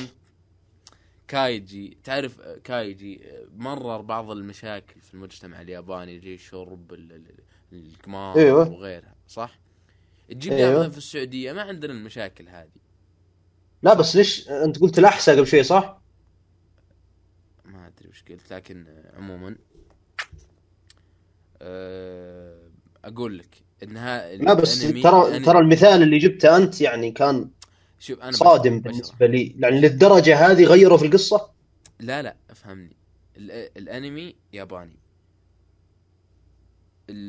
[1.28, 3.22] كايجي تعرف كايجي
[3.56, 8.70] مرر بعض المشاكل في المجتمع الياباني زي شرب ال- ال- القمار أيوة.
[8.72, 9.60] وغيرها صح؟
[10.30, 10.90] تجيب أيوة.
[10.90, 12.70] في السعودية ما عندنا المشاكل هذه
[13.84, 16.02] لا بس ليش أنت قلت لحسة قبل شوي صح؟
[17.66, 19.75] ما أدري وش قلت لكن آه، عموما آه،
[23.06, 27.50] أقول لك إنها لا بس ترى ترى المثال اللي جبته أنت يعني كان
[28.00, 29.56] شوف أنا صادم بشرح- بالنسبة لي.
[29.60, 31.50] يعني للدرجة هذه غيروا في القصة؟
[32.00, 32.96] لا لا افهمني.
[33.38, 34.98] ال- الأنمي ياباني.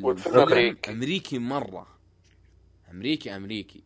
[0.02, 0.76] والفيلم.
[0.88, 1.86] أمريكي مرة.
[2.90, 3.82] أمريكي أمريكي.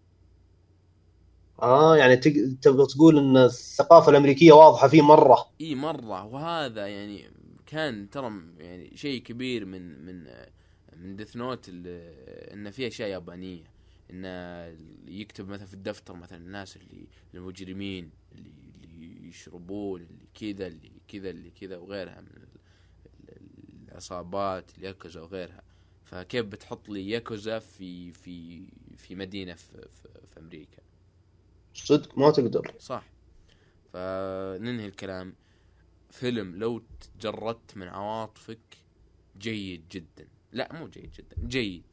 [1.62, 5.46] آه يعني تق- تبغى تقول إن الثقافة الأمريكية واضحة فيه مرة.
[5.60, 6.24] إي مرة.
[6.24, 7.30] وهذا يعني
[7.70, 10.24] كان ترى يعني شيء كبير من من
[10.96, 13.64] من ديث نوت انه في أشياء يابانية.
[14.10, 14.28] انه
[15.08, 18.50] يكتب مثلا في الدفتر مثلا الناس اللي المجرمين اللي
[18.84, 22.58] اللي يشربون اللي كذا اللي كذا اللي كذا وغيرها من ال-
[23.28, 25.62] ال- العصابات الياكوزا وغيرها.
[26.04, 28.62] فكيف بتحط لي ياكوزا في في
[28.96, 30.82] في مدينة في, في, في أمريكا؟
[31.74, 32.74] صدق ما تقدر.
[32.78, 33.04] صح.
[33.92, 35.34] فننهي الكلام.
[36.10, 36.82] فيلم لو
[37.18, 38.76] تجردت من عواطفك
[39.38, 40.28] جيد جدا.
[40.52, 41.84] لا مو جيد جدا جيد.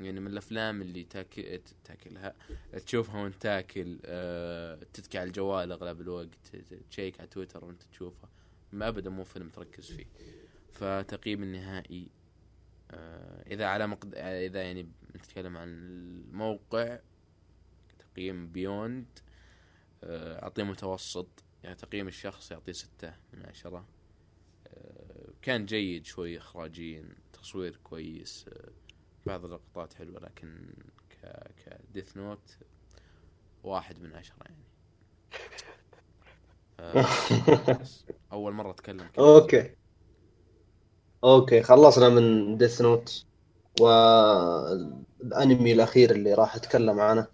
[0.00, 2.34] يعني من الأفلام اللي تاكل تاكلها
[2.86, 4.78] تشوفها وانت تاكل أه...
[4.92, 6.56] تتكي على الجوال أغلب الوقت
[6.90, 8.30] تشيك على تويتر وانت تشوفها.
[8.72, 10.06] ما ابدا مو فيلم تركز فيه.
[10.72, 12.08] فتقييم النهائي
[12.90, 13.42] أه...
[13.46, 14.14] إذا على مقد...
[14.14, 16.98] إذا يعني نتكلم عن الموقع
[17.98, 19.06] تقييم Beyond
[20.04, 21.44] آه، أعطيه متوسط.
[21.62, 23.84] يعني تقييم الشخص يعطيه ستة من عشرة.
[24.66, 28.70] آه، كان جيد شوي اخراجيا تصوير كويس آه،
[29.26, 30.74] بعض اللقطات حلوة لكن
[31.10, 32.56] ك ك Death Note
[33.64, 34.64] واحد من عشرة يعني.
[37.80, 39.24] بس أول مرة أتكلم كذا.
[39.24, 39.74] okay.
[41.24, 43.24] okay خلصنا من Death Note
[43.80, 47.26] والانمي الأخير اللي راح أتكلم عنه.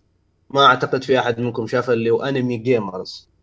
[0.51, 3.34] ما أعتقد في أحد منكم شافه اللي هو أنمي Gamers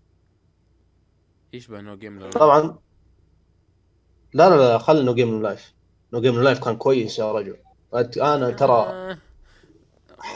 [1.54, 2.78] يشبه No Game طبعا.
[4.34, 5.74] لا لا لا خل نو جيم لايف
[6.14, 7.58] نو جيم لايف كان كويس يا رجل.
[8.22, 9.18] أنا ترى آه.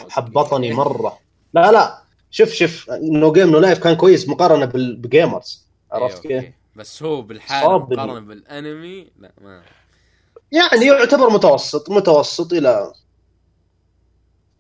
[0.10, 1.18] حبطني مرة.
[1.54, 2.02] لا لا
[2.32, 6.46] شوف شوف نو جيم نو لايف كان كويس مقارنة بال- بجيمرز عرفت كيف؟
[6.76, 9.64] بس هو بالحال صاب بال- مقارنة بالأنمي لا ما
[10.52, 12.94] يعني يعتبر متوسط متوسط إلى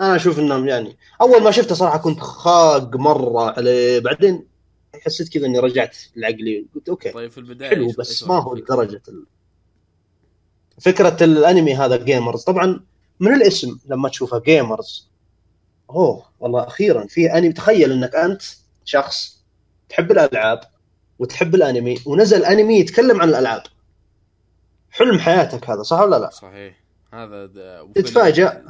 [0.01, 3.99] أنا أشوف إنهم يعني أول ما شفته صراحة كنت خاق مرة عليه.
[3.99, 4.47] بعدين
[5.01, 9.01] حسيت كذا إني رجعت لعقلي قلت okay طيب في البداية حلو بس ما هو؟ لدرجة
[9.07, 9.25] ال...
[10.81, 12.85] فكرة الأنمي هذا Gamers طبعا
[13.19, 15.09] من الاسم لما تشوفه Gamers
[15.89, 18.41] أوه والله أخيرا في أنمي تخيل إنك أنت
[18.85, 19.43] شخص
[19.89, 20.59] تحب الألعاب
[21.19, 23.63] وتحب الأنمي ونزل أنمي يتكلم عن الألعاب
[24.91, 26.83] حلم حياتك هذا صح ولا لا؟ صحيح
[27.13, 27.47] هذا
[27.95, 28.65] تتفاجأ.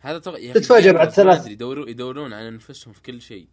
[0.00, 0.18] هذا
[0.54, 3.46] تتفاجأ بعد ثلاث- يدورون يدورون على أنفسهم في كل شيء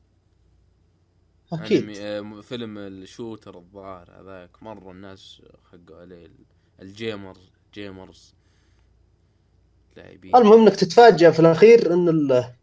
[1.53, 1.97] أكيد.
[1.97, 5.41] آه، فيلم ال shooter الظاهر هذاك مرة الناس
[5.71, 6.45] خقوا عليه ال-
[6.81, 7.37] ال gamer
[7.73, 8.33] gamers.
[9.97, 10.35] لاعبين.
[10.35, 12.53] المهم إنك تتفاجأ في الأخير إن ال-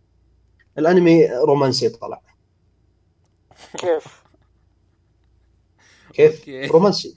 [0.79, 2.21] الأنمي رومانسي طلع.
[3.79, 4.23] كيف؟
[6.15, 7.15] كيف؟ رومانسي.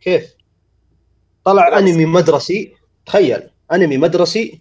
[0.00, 0.34] كيف؟
[1.44, 1.78] طلع.
[1.78, 2.74] أنمي مدرسي.
[3.06, 3.50] تخيل.
[3.72, 4.60] أنمي مدرسي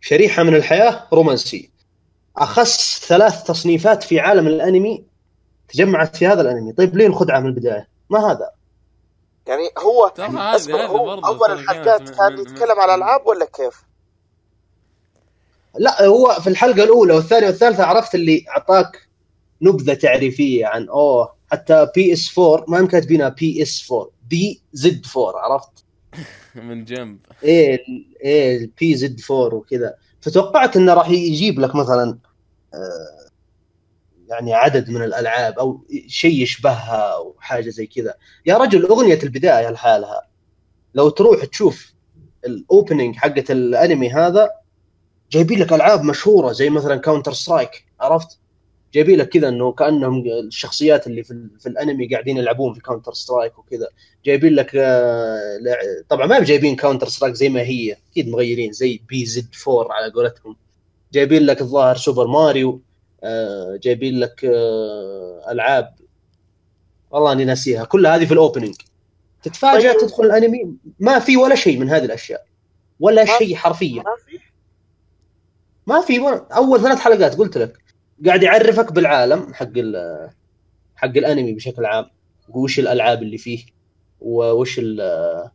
[0.00, 1.70] شريحة من الحياة رومانسي.
[2.36, 5.04] اخس ثلاث تصنيفات في عالم الأنمي
[5.68, 8.50] تجمعت في هذا الانمي طيب ليه الخدعة من البداية؟ ما هذا
[9.46, 13.82] يعني هو اسمع هذا هو أول الحلقات كان من- يتكلم على ألعاب ولا كيف؟
[15.78, 19.08] لا هو في الحلقة الأولى والثانية والثالثة عرفت اللي أعطاك
[19.62, 25.70] نبذة تعريفية عن أوه حتى PS 4 ما هم كاتبينها PS 4 PZ 4 عرفت؟
[26.54, 27.78] من جنب إيه
[28.24, 32.18] إيه ال PZ 4 وكذا فتوقعت إنه راح يجيب لك مثلا
[32.74, 33.25] آه،
[34.28, 38.14] يعني عدد من الألعاب أو شيء يشبهها أو حاجة زي كذا.
[38.46, 40.22] يا رجل أغنية البداية لحالها.
[40.94, 41.92] لو تروح تشوف
[42.46, 44.50] ال opening حقت الأنمي هذا
[45.30, 48.38] جايبين لك ألعاب مشهورة زي مثلا Counter Strike عرفت؟
[48.94, 53.58] جايبين لك كذا إنه كأنهم الشخصيات اللي في, في الأنمي قاعدين يلعبون في Counter Strike
[53.58, 53.88] وكذا.
[54.24, 55.58] جايبين لك آه،
[56.08, 60.56] طبعا ما جايبين Counter Strike زي ما هي أكيد مغيرين زي PZ 4 على قولتهم.
[61.12, 62.80] جايبين لك الظاهر Super Mario
[63.82, 65.94] جايبين لك آه، ألعاب
[67.10, 67.84] والله إني ناسيها.
[67.84, 68.74] كلها هذه في ال opening.
[69.42, 70.00] تتفاجأ طيب.
[70.00, 70.74] تدخل الأنمي.
[71.00, 72.44] ما في ولا شيء من هذه الأشياء.
[73.00, 74.02] ولا شيء حرفيا.
[74.02, 74.38] ما في.
[75.86, 77.78] ما في أول ثلاث حلقات قلت لك.
[78.26, 80.30] قاعد يعرفك بالعالم حق ال-
[80.96, 82.06] حق الأنمي بشكل عام.
[82.48, 83.64] وش الألعاب اللي فيه.
[84.20, 85.50] وش ال-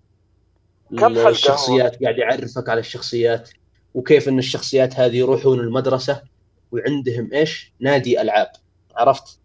[1.00, 3.50] كم؟ الشخصيات قاعد يعرفك على الشخصيات.
[3.94, 6.22] وكيف إن الشخصيات هذه يروحون المدرسة.
[6.72, 8.52] وعندهم إيش؟ نادي ألعاب.
[8.96, 9.40] عرفت؟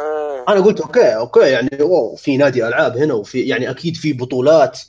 [0.00, 0.44] آه.
[0.48, 4.80] أنا قلت okay okay يعني اوه في نادي ألعاب هنا وفي يعني أكيد في بطولات.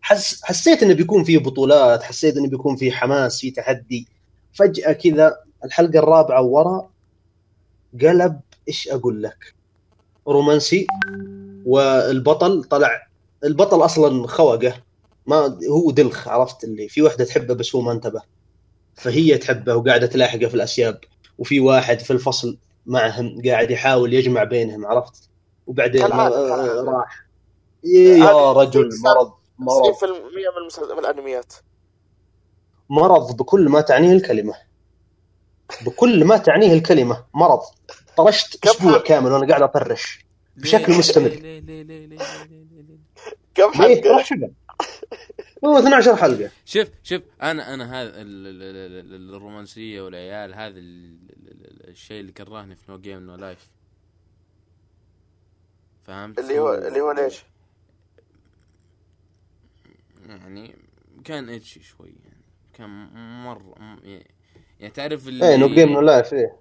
[0.00, 4.08] حس حسيت انه بيكون في بطولات حسيت انه بيكون في حماس في تحدي.
[4.52, 6.90] فجأة كذا الحلقة الرابعة ورا
[8.02, 9.54] قلب إيش أقول لك؟
[10.28, 10.86] رومانسي
[11.64, 13.06] والبطل طلع
[13.44, 14.74] البطل أصلا خوقه.
[15.26, 18.22] ما هو دلخ عرفت اللي في وحدة تحبه بس هو ما انتبه.
[18.94, 21.00] فهي تحبه وقاعدة تلاحقه في الأسياب.
[21.42, 25.28] وفي واحد في الفصل معهم قاعد يحاول يجمع بينهم عرفت؟
[25.66, 26.82] وبعدين آه، كالعادة.
[26.82, 27.26] راح.
[27.84, 29.94] إيه يا هذه رجل مرض مرض.
[29.94, 30.92] 90% من, المسلسل...
[30.92, 31.52] من الأنميات.
[32.90, 34.54] مرض بكل ما تعنيه الكلمة.
[35.86, 37.60] بكل ما تعنيه الكلمة مرض.
[38.16, 40.26] طرشت أسبوع؟ كامل وأنا قاعد أطرش.
[40.56, 41.28] بشكل مستمر.
[43.54, 44.50] كم حلقه؟
[45.64, 50.78] هو 12 حلقة شوف شوف أنا أنا هذا ال- ال- ال- ال- الرومانسية والعيال هذا
[50.78, 53.68] ال- ال- ال- الشيء اللي كرهني في No Game No Life
[56.04, 57.42] فهمت؟ اللي هو اللي هو ليش؟
[60.28, 60.74] يعني
[61.24, 62.42] كان ecchi شوي يعني
[62.74, 62.88] كان
[63.44, 63.98] مرة م-
[64.80, 66.56] يعني تعرف اللي إيه No Game No Life إيه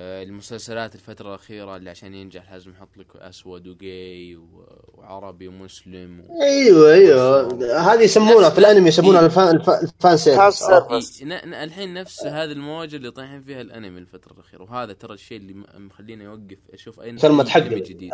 [0.00, 6.42] المسلسلات الفترة الأخيرة اللي عشان ينجح لازم يحط لك أسود وجاي و- وعربي ومسلم و...
[6.42, 7.92] أيوه أيوه.
[7.94, 11.20] هذه يسمونها في الأنمي يسمونها ال fan ال fan, ال fan service fan عرفت؟ service.
[11.20, 15.14] إي- ن- ن- الحين نفس هذه الموجة اللي طايحين فيها الأنمي الفترة الأخيرة وهذا ترى
[15.14, 18.12] الشيء اللي م- مخليني أوقف أشوف أي كلمة حق أنمي جديد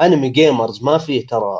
[0.00, 1.58] أنمي Gamers ما فيه ترى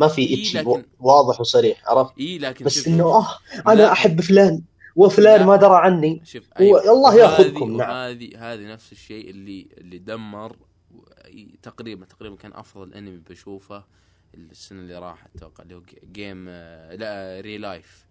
[0.00, 3.26] ما في إيه، ecchi لكن- واضح وصريح عرفت؟ إي لكن بس آه
[3.66, 3.92] أنا لا.
[3.92, 4.62] أحب فلان.
[4.96, 5.46] وفلان لا.
[5.46, 7.90] ما درى عني شوف هو- الله ياخذكم، نعم.
[7.90, 10.56] وهذه هذه نفس الشيء اللي اللي دمر
[11.62, 13.84] تقريبا تقريبا كان أفضل أنمي بشوفه
[14.34, 18.06] السنة اللي راحت أتوقع اللي هو Ga- Game آه، لا ReLIFE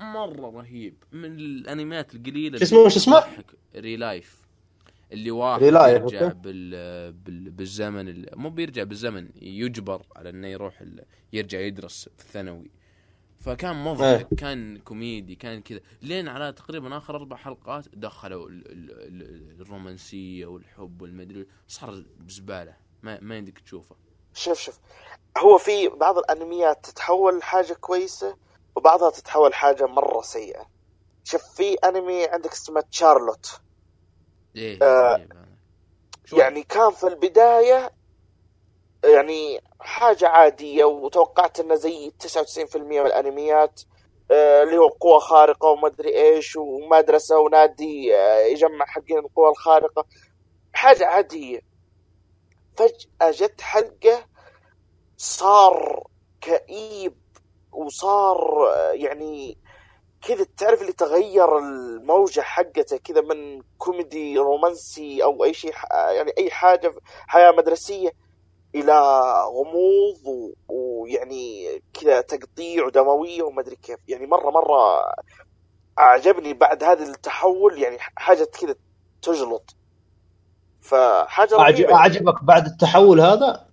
[0.00, 3.24] مرة رهيب من الأنميات القليلة شو اسمه- شو اسمه؟
[3.76, 4.44] ReLIFE
[5.12, 6.28] اللي واحد يرجع.
[6.28, 12.24] بال بال بالزمن ال- مو بيرجع بالزمن يجبر على إنه يروح ال- يرجع يدرس في
[12.24, 12.70] الثانوي
[13.44, 15.80] فكان مضحك كان كوميدي كان كذا.
[16.02, 22.76] لين على تقريبا آخر أربع حلقات دخلوا ال ال ال الرومانسية والحب والمدري صار زباله
[23.02, 23.96] ما ما يمديك تشوفه.
[24.34, 24.78] شوف شوف.
[25.38, 28.36] هو في بعض الأنميات تتحول حاجة كويسة
[28.76, 30.66] وبعضها تتحول حاجة مرة سيئة.
[31.24, 33.60] شوف في أنمي عندك اسمه تشارلوت.
[34.56, 35.46] إيه آه، إيه، فعلا.
[36.24, 36.38] شوي.
[36.40, 37.90] يعني كان في البداية
[39.04, 43.80] يعني حاجة عادية وتوقعت إنه زي 99% من الأنميات
[44.30, 50.06] آه، اللي هو قوة خارقة وما أدري إيش ومدرسة ونادي آه، يجمع حقين القوى الخارقة.
[50.72, 51.60] حاجة عادية.
[52.76, 54.26] فجأة جت حلقة
[55.16, 56.04] صار
[56.40, 57.14] كئيب
[57.72, 59.58] وصار آه، يعني
[60.28, 66.50] كذا تعرف اللي تغير الموجة حقته كذا من كوميدي رومانسي أو أي شيء يعني أي
[66.50, 66.94] حاجة
[67.26, 68.23] حياة مدرسية.
[68.74, 68.92] إلى
[69.46, 71.66] غموض ويعني
[72.00, 73.98] كذا تقطيع ودموية وما أدري كيف.
[74.08, 74.78] يعني مرة مرة
[75.98, 78.74] أعجبني بعد هذا التحول يعني حاجة كذا
[79.22, 79.76] تجلط.
[80.80, 83.66] فحاجة أعجب أعجبك بعد التحول هذا؟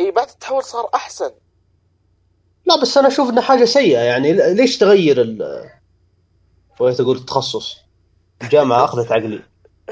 [0.00, 1.30] إي بعد التحول صار أحسن.
[2.66, 3.98] لا بس أنا أشوف إنه حاجة سيئة.
[4.00, 5.64] يعني ليش تغير ال
[6.80, 7.76] بغيت أقول التخصص؟
[8.42, 9.42] الجامعة أخذت عقلي.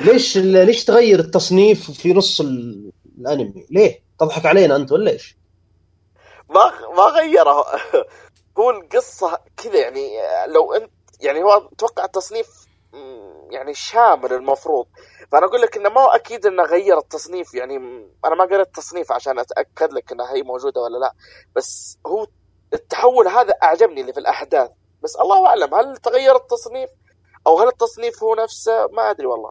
[0.00, 5.36] ليش ليش تغير التصنيف في نص ال- الأنمي؟ ليه؟ تضحك علينا أنت ولا إيش؟
[6.50, 7.64] ما ما غيره.
[8.58, 10.10] هو القصة كذا يعني
[10.46, 10.90] لو أنت
[11.20, 12.68] يعني هو أتوقع التصنيف
[13.50, 14.86] يعني شامل المفروض.
[15.32, 17.76] فأنا أقول لك إنه ما أكيد إنه غير التصنيف يعني
[18.24, 21.12] أنا ما قريت التصنيف عشان أتأكد لك إنها هي موجودة ولا لا.
[21.56, 22.26] بس هو
[22.72, 24.70] التحول هذا أعجبني اللي في الأحداث.
[25.02, 26.90] بس الله أعلم هل تغير التصنيف؟
[27.46, 29.50] أو هل التصنيف هو نفسه؟ ما أدري والله.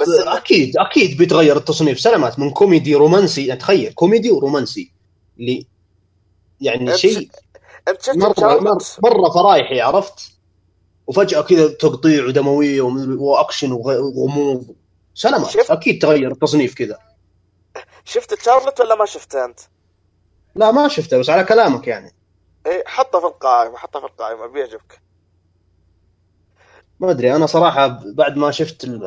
[0.00, 2.00] بس أكيد أكيد بيتغير التصنيف.
[2.00, 3.46] سلامات من كوميدي رومانسي.
[3.46, 4.92] يعني تخيل كوميدي ورومانسي.
[5.38, 5.66] اللي
[6.60, 7.30] يعني شيء
[7.88, 10.32] انت شفت مره مرة, فرايحي عرفت؟
[11.06, 14.74] وفجأة كذا تقطيع ودموية وأكشن وغ- وغموض.
[15.14, 16.98] سلامات شفت؟ أكيد تغير التصنيف كذا.
[18.04, 19.60] شفت تشارلوت ولا ما شفته أنت؟
[20.54, 22.14] لا ما شفته بس على كلامك يعني.
[22.66, 25.00] إيه حطه في القائمة حطه في القائمة بيعجبك
[27.00, 29.00] ما أدري أنا صراحة بعد ما شفت ال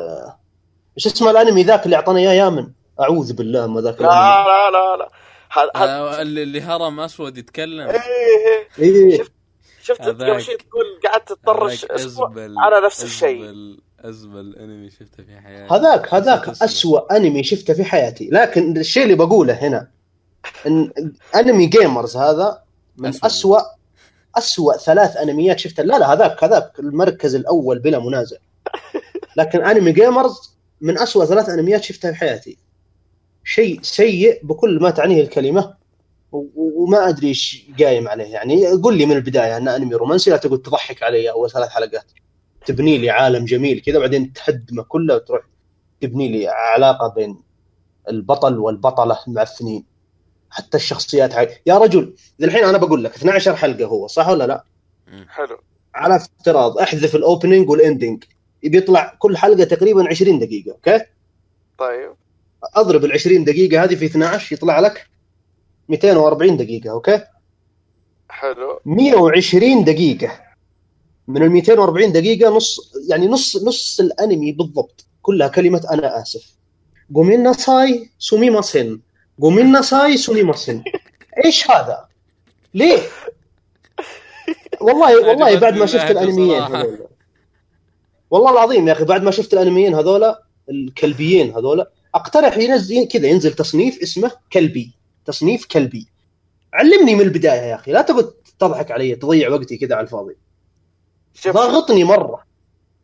[0.96, 2.68] إيش اسمه الأنمي ذاك اللي اعطاني إياه يامن.
[3.00, 5.08] أعوذ بالله ما ذاك لا لا لا لا.
[5.50, 5.90] هل هل
[6.22, 7.88] اللي اللي هرم أسود يتكلم.
[7.88, 8.00] إيه
[8.78, 9.18] إيه.
[9.18, 9.32] شفت
[9.82, 13.54] شفت أنت قبل شيء تقول قعدت تطرش أسبوع على نفس الشيء.
[14.00, 15.74] أزبل أنمي شفته في حياتي.
[15.74, 16.48] هذاك هذاك.
[16.48, 18.28] أسوأ أنمي شفته في حياتي.
[18.32, 19.88] لكن الشيء اللي بقوله هنا
[20.66, 20.92] إن
[21.34, 22.62] أنمي Gamers هذا
[22.96, 23.26] من أسوأ.
[23.26, 23.60] أسوأ
[24.36, 28.36] أسوأ ثلاث أنميات شفتها لا لا هذاك هذاك المركز الأول بلا منازع.
[29.36, 32.58] لكن أنمي Gamers من أسوأ ثلاث أنميات شفتها في حياتي.
[33.44, 35.20] شيء سيء بكل ما تعنيه
[36.32, 38.24] و- وما أدري إيش قايم عليه.
[38.24, 42.12] يعني قل لي من البداية انه أنمي رومانسي لا تقول تضحك علي أول ثلاث حلقات.
[42.66, 45.42] تبني لي عالم جميل كذا بعدين تهدمه كله وتروح
[46.00, 47.36] تبني لي علاقة بين
[48.08, 49.84] البطل والبطلة المعفنين
[50.50, 51.48] حتى الشخصيات حق...
[51.66, 54.64] يا رجل الحين أنا بقول لك 12 حلقة هو صح ولا لا؟
[55.28, 55.58] حلو.
[55.94, 58.24] على افتراض أحذف ال opening وال ending
[58.68, 61.04] بيطلع كل حلقة تقريبا 20 دقيقة okay؟
[61.78, 62.12] طيب.
[62.74, 65.06] أضرب ال 20 دقيقة هذه في 12 يطلع لك
[65.88, 67.24] 240 دقيقة okay؟
[68.28, 68.80] حلو.
[68.84, 70.40] 120 دقيقة.
[71.28, 75.06] من ال 240 دقيقة نص يعني نص نص الأنمي بالضبط.
[75.22, 76.56] كلها كلمة أنا آسف.
[77.14, 79.00] ごめんなさい すみません
[79.40, 80.82] ごめんなさい すみません
[81.44, 82.08] إيش هذا؟
[82.74, 82.98] ليه؟
[84.80, 86.62] والله والله بعد ما شفت الأنميين.
[88.36, 90.34] والله العظيم يا أخي بعد ما شفت الأنميين هذول
[90.70, 94.92] الكلبيين هذول أقترح ينزل كذا ينزل تصنيف اسمه كلبي
[95.24, 96.08] تصنيف كلبي.
[96.72, 100.36] علمني من البداية يا أخي لا تقعد تضحك علي تضيع وقتي كذا على الفاضي.
[101.48, 102.44] ضاغطني مرة.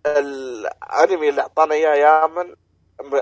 [0.07, 2.55] الأنمي اللي أعطانا إياه يامن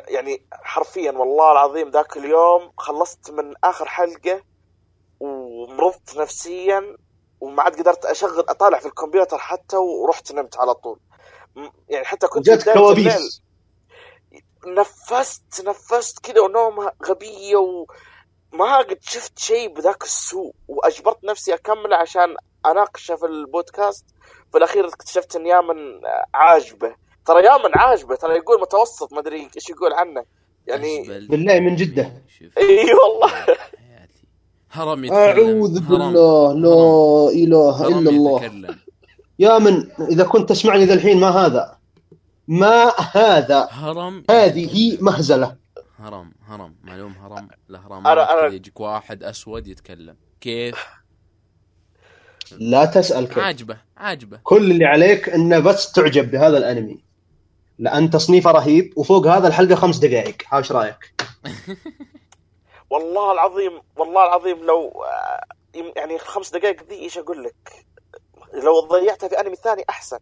[0.09, 4.43] يعني حرفيا والله العظيم ذاك اليوم خلصت من آخر حلقة
[5.21, 6.97] ومرضت نفسيا
[7.41, 10.99] وما عاد قدرت أشغل أطالع في الكمبيوتر حتى ورحت نمت على طول.
[11.89, 13.43] يعني حتى كنت الليل كوابيس.
[14.67, 20.55] نفست نفست كذا ونومة غبية وما قد شفت شيء بذاك السوء.
[20.69, 22.37] وأجبرت نفسي اكمله عشان
[22.67, 24.05] اناقشه في البودكاست.
[24.53, 26.01] في الأخير اكتشفت إن يامن
[26.35, 26.95] عاجبه.
[27.27, 28.15] ترى يامن عاجبه.
[28.15, 30.25] ترى يقول متوسط ما أدري إيش يقول عنه.
[30.67, 31.03] يعني.
[31.29, 32.23] بالله من جدة.
[32.59, 33.47] إي والله.
[34.71, 35.19] هرم يتكلم.
[35.19, 35.89] أعوذ هرم.
[35.89, 36.53] بالله.
[36.53, 38.45] لا إله هرم إلا الله.
[38.45, 38.79] يتكلم.
[39.41, 41.79] يا من إذا كنت تسمعني ذا الحين ما هذا.
[42.49, 44.25] ما هذا؟ هرم.
[44.31, 45.57] هذه مهزلة.
[45.99, 46.77] هرم هرم.
[46.83, 47.49] معلوم هرم؟
[48.05, 50.17] كذا يجيك واحد أسود يتكلم.
[50.41, 50.87] كيف؟
[52.59, 54.41] لا تسأل كيف عاجبه عاجبه.
[54.43, 57.05] كل اللي عليك إنه بس تعجب بهذا الأنمي.
[57.79, 60.43] لأن تصنيفه رهيب وفوق هذا الحلقة خمس دقائق.
[60.53, 61.15] ها إيش رأيك؟
[62.91, 65.45] والله العظيم والله العظيم لو آه،
[65.97, 67.87] يعني خمس دقائق ذي إيش أقول لك؟
[68.53, 70.19] لو ضيعتها في انمي ثاني أحسن.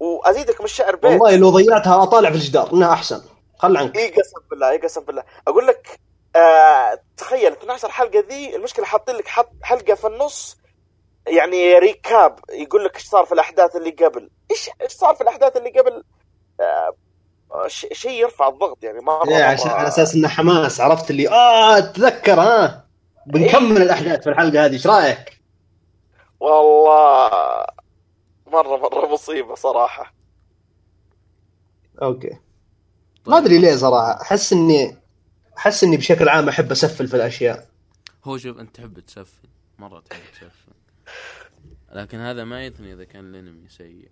[0.00, 1.04] وأزيدك من الشعر بيت.
[1.04, 2.72] والله لو ضيعتها أطالع في الجدار.
[2.72, 3.22] إنها أحسن.
[3.58, 3.96] خل عنك.
[3.96, 5.22] إي قسم بالله إي قسم بالله.
[5.48, 6.00] أقول لك
[6.36, 10.56] آه تخيل 12 حلقة ذي المشكلة حاطين لك حط حلقة في النص
[11.26, 12.38] يعني recap.
[12.50, 16.04] يقول لك إيش صار في الأحداث اللي قبل؟ إيش إيش صار في الأحداث اللي قبل؟
[16.60, 16.94] آه
[17.92, 22.84] شيء يرفع الضغط يعني إيه، عشان على أساس انه حماس عرفت اللي آه تذكر ها؟
[23.26, 24.72] بنكمل الأحداث في الحلقة هذه.
[24.72, 25.37] إيش رأيك؟
[26.40, 27.66] والله
[28.46, 30.14] مرة مرة مصيبة صراحة.
[32.02, 32.38] أوكي.
[33.26, 34.22] ما أدري ليه صراحة.
[34.22, 34.96] أحس إني
[35.58, 37.68] أحس إني بشكل عام أحب أسفل في الأشياء.
[38.24, 39.48] هو شوف أنت تحب تسفل.
[39.78, 40.72] مرة تحب تسفل.
[41.92, 44.08] لكن هذا ما يثني إذا كان الأنمي سيء.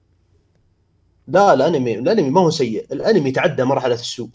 [1.28, 2.92] لا الأنمي الأنمي ما هو سيء.
[2.92, 4.30] الأنمي تعدى مرحلة السوء.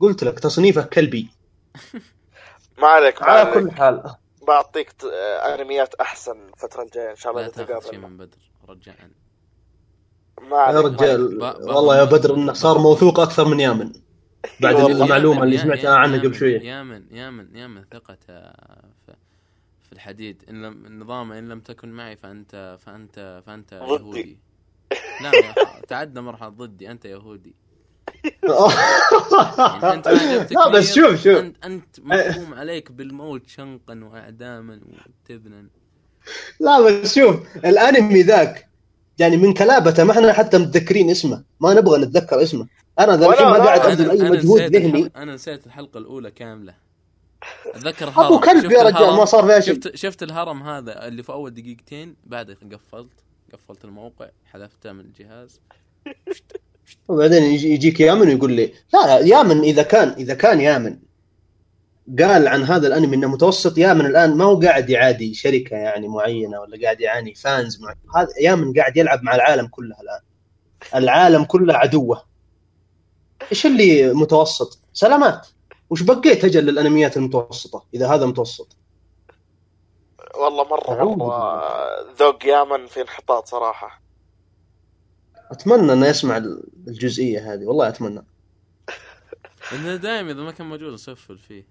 [0.00, 1.28] قلت لك تصنيفه كلبي.
[2.78, 4.16] ما عليك ما على كل حال
[4.46, 8.38] بعطيك آه، أنميات أحسن الفترة الجاية إن شاء الله لا تاخذ شيء نتقابل من بدر
[8.68, 8.96] رجاء.
[10.40, 13.92] ما يا رجال والله يا بدر إنه صار موثوق أكثر من يامن.
[14.60, 14.76] بعد.
[14.76, 16.60] المعلومة اللي سمعتها عنه قبل شوية.
[16.60, 18.26] يا من يا من يا من ثقته
[19.06, 19.16] في
[19.82, 20.44] في الحديد.
[20.50, 23.72] إن لم النظام إن لم تكن معي فانت فانت فأنت.
[23.72, 24.38] يهودي.
[25.22, 25.32] لا
[25.88, 26.90] تعدى مرحلة ضدي.
[26.90, 27.54] أنت يهودي.
[29.82, 29.94] يعني
[30.40, 31.26] أنت لا بس شوف شوف.
[31.38, 34.80] انت أنت محكوم عليك بالموت شنقا وإعداما
[35.26, 35.66] وتبنا.
[36.60, 38.68] لا بس شوف الأنمي ذاك
[39.18, 41.44] يعني من كلابته ما إحنا حتى متذكرين اسمه.
[41.60, 42.66] ما نبغى نتذكر اسمه.
[42.98, 44.86] أنا ذا الحين ما قاعد أنا- ابذل أي مجهود نسيت ذهني.
[45.00, 46.74] الحلقة أنا نسيت الحلقة الأولى كاملة.
[47.66, 48.38] أتذكر أبو هرم.
[48.40, 49.74] كلب شفت يا رجال الهرم؟ ما صار فيها شيء.
[49.74, 53.12] شفت شفت الهرم هذا اللي في أول دقيقتين بعدها قفلت.
[53.52, 55.60] قفلت الموقع حذفته من الجهاز.
[57.08, 60.98] وبعدين يجي يجيك يامن ويقول لي لا لا يامن إذا كان إذا كان يامن.
[62.18, 66.60] قال عن هذا الأنمي إنه متوسط يامن الآن ما هو قاعد يعادي شركة يعني معينة
[66.60, 67.94] ولا قاعد يعاني فانز مع...
[68.16, 70.20] هذا يامن قاعد يلعب مع العالم كله الآن.
[70.94, 72.24] العالم كله عدوة.
[73.52, 75.46] إيش اللي متوسط؟ سلامات.
[75.90, 78.76] وش بقيت أجل للانميات المتوسطة إذا هذا متوسط؟
[80.34, 81.62] والله مرة مره
[82.18, 84.05] ذوق يامن في انحطاط صراحة.
[85.50, 86.36] أتمنى إنه يسمع
[86.88, 88.26] الجزئية هذه والله أتمنى.
[89.72, 91.64] إنه دائما إذا ما كان موجود نسفل فيه.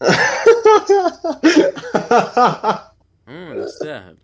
[3.28, 4.18] امم يستاهل.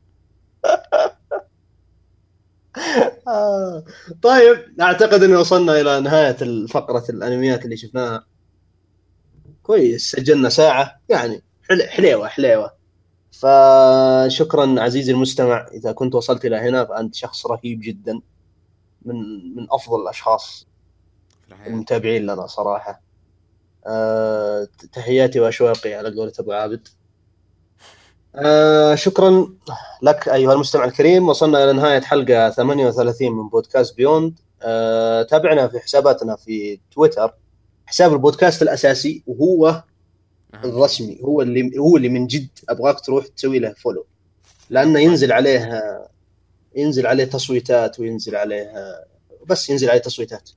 [3.29, 3.85] آه.
[4.23, 8.27] طيب أعتقد ان وصلنا إلى نهاية فقره الأنميات اللي شفناها.
[9.63, 12.80] كويس سجلنا ساعة يعني حل- حليوة حليوة.
[13.33, 18.21] فشكرا عزيزي المستمع إذا كنت وصلت إلى هنا فأنت شخص رهيب جدا
[19.03, 19.17] من
[19.57, 20.67] من أفضل الأشخاص
[21.67, 23.03] المتابعين لنا صراحة.
[23.87, 26.89] آه، تحياتي وأشواقي على قولة أبو عابد.
[28.35, 29.49] آه، شكرا
[30.03, 31.29] لك أيها المستمع الكريم.
[31.29, 37.35] وصلنا إلى نهاية حلقة 38 من بودكاست Beyond آه، تابعنا في حساباتنا في تويتر.
[37.87, 39.83] حساب البودكاست الأساسي وهو
[40.55, 44.07] الرسمي هو اللي هو اللي من جد أبغاك تروح تسوي له follow
[44.71, 45.83] لأنه ينزل عليه
[46.77, 48.73] ينزل عليه تصويتات وينزل عليه
[49.47, 50.51] بس ينزل عليه تصويتات.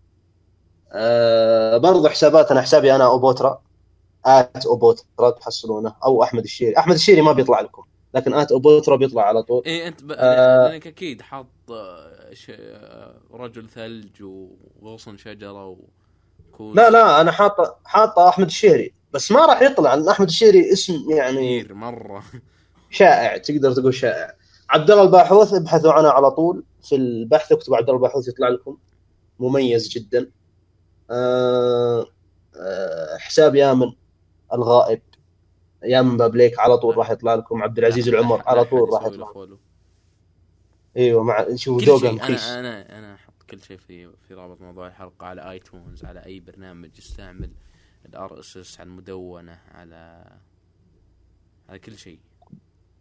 [0.92, 3.62] آه برضو حساباتنا حسابي أنا أوبوترا.
[4.26, 6.78] at أوبوترا تحصلونه أو أحمد الشيري.
[6.78, 7.84] أحمد الشيري ما بيطلع لكم
[8.14, 9.64] لكن at أوبوترا بيطلع على طول.
[9.66, 10.12] إيه أنت ب...
[10.12, 10.70] آه.
[10.70, 12.52] لأنك أكيد حاط آه، ش...
[12.56, 14.24] آه، رجل ثلج
[14.82, 15.78] وغصن شجرة
[16.52, 18.94] وكوز لا لا أنا حاطه حاطه أحمد الشيري.
[19.14, 19.96] بس ما راح يطلع.
[19.96, 22.24] لأن أحمد الشيري اسم يعني مرة.
[22.90, 24.34] شائع تقدر تقول شائع.
[24.70, 27.52] عبد الله الباحوث ابحثوا عنه على طول في البحث.
[27.52, 28.78] اكتبوا عبد الله الباحوث يطلع لكم.
[29.40, 30.32] مميز جدا.
[31.12, 32.06] آه،
[32.58, 33.92] آه، حساب يامن
[34.54, 35.02] الغائب.
[35.84, 37.64] يامن بابليك على طول راح يطلع لكم.
[37.64, 39.48] عبد العزيز العمر على طول راح يطلع.
[40.98, 44.88] أيوه مع كل ذوقه مخيس أنا أنا أنا أحط كل شيء في في رابط موضوع
[44.88, 47.50] الحلقة على iTunes على أي برنامج يستعمل.
[48.06, 50.26] ال RSS على المدونه على
[51.70, 52.20] على كل شيء.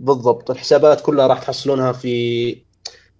[0.01, 0.51] بالضبط.
[0.51, 2.55] الحسابات كلها راح تحصلونها في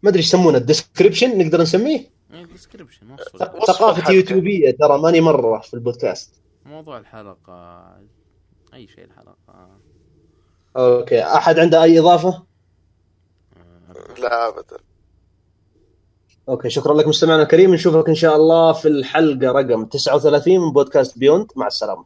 [0.03, 4.13] ما أدري إيش يسمونه ال description نقدر نسميه؟ description وصف وصف ثقافة.
[4.13, 6.35] يوتيوبية ترى ماني مرة في البودكاست.
[6.65, 7.87] موضوع الحلقة
[8.75, 9.81] أي شيء الحلقة.
[10.77, 11.23] okay.
[11.23, 12.43] أحد عنده أي إضافة؟
[13.57, 14.77] آه، لا ابدا.
[16.49, 17.75] okay شكرا لك مستمعنا الكريم.
[17.75, 22.05] نشوفك إن شاء الله في الحلقة رقم 39 من بودكاست Beyond مع السلامة.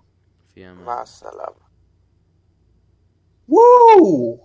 [0.55, 0.85] في أمان.
[0.85, 1.67] مع السلامة.
[3.49, 4.39] ووو!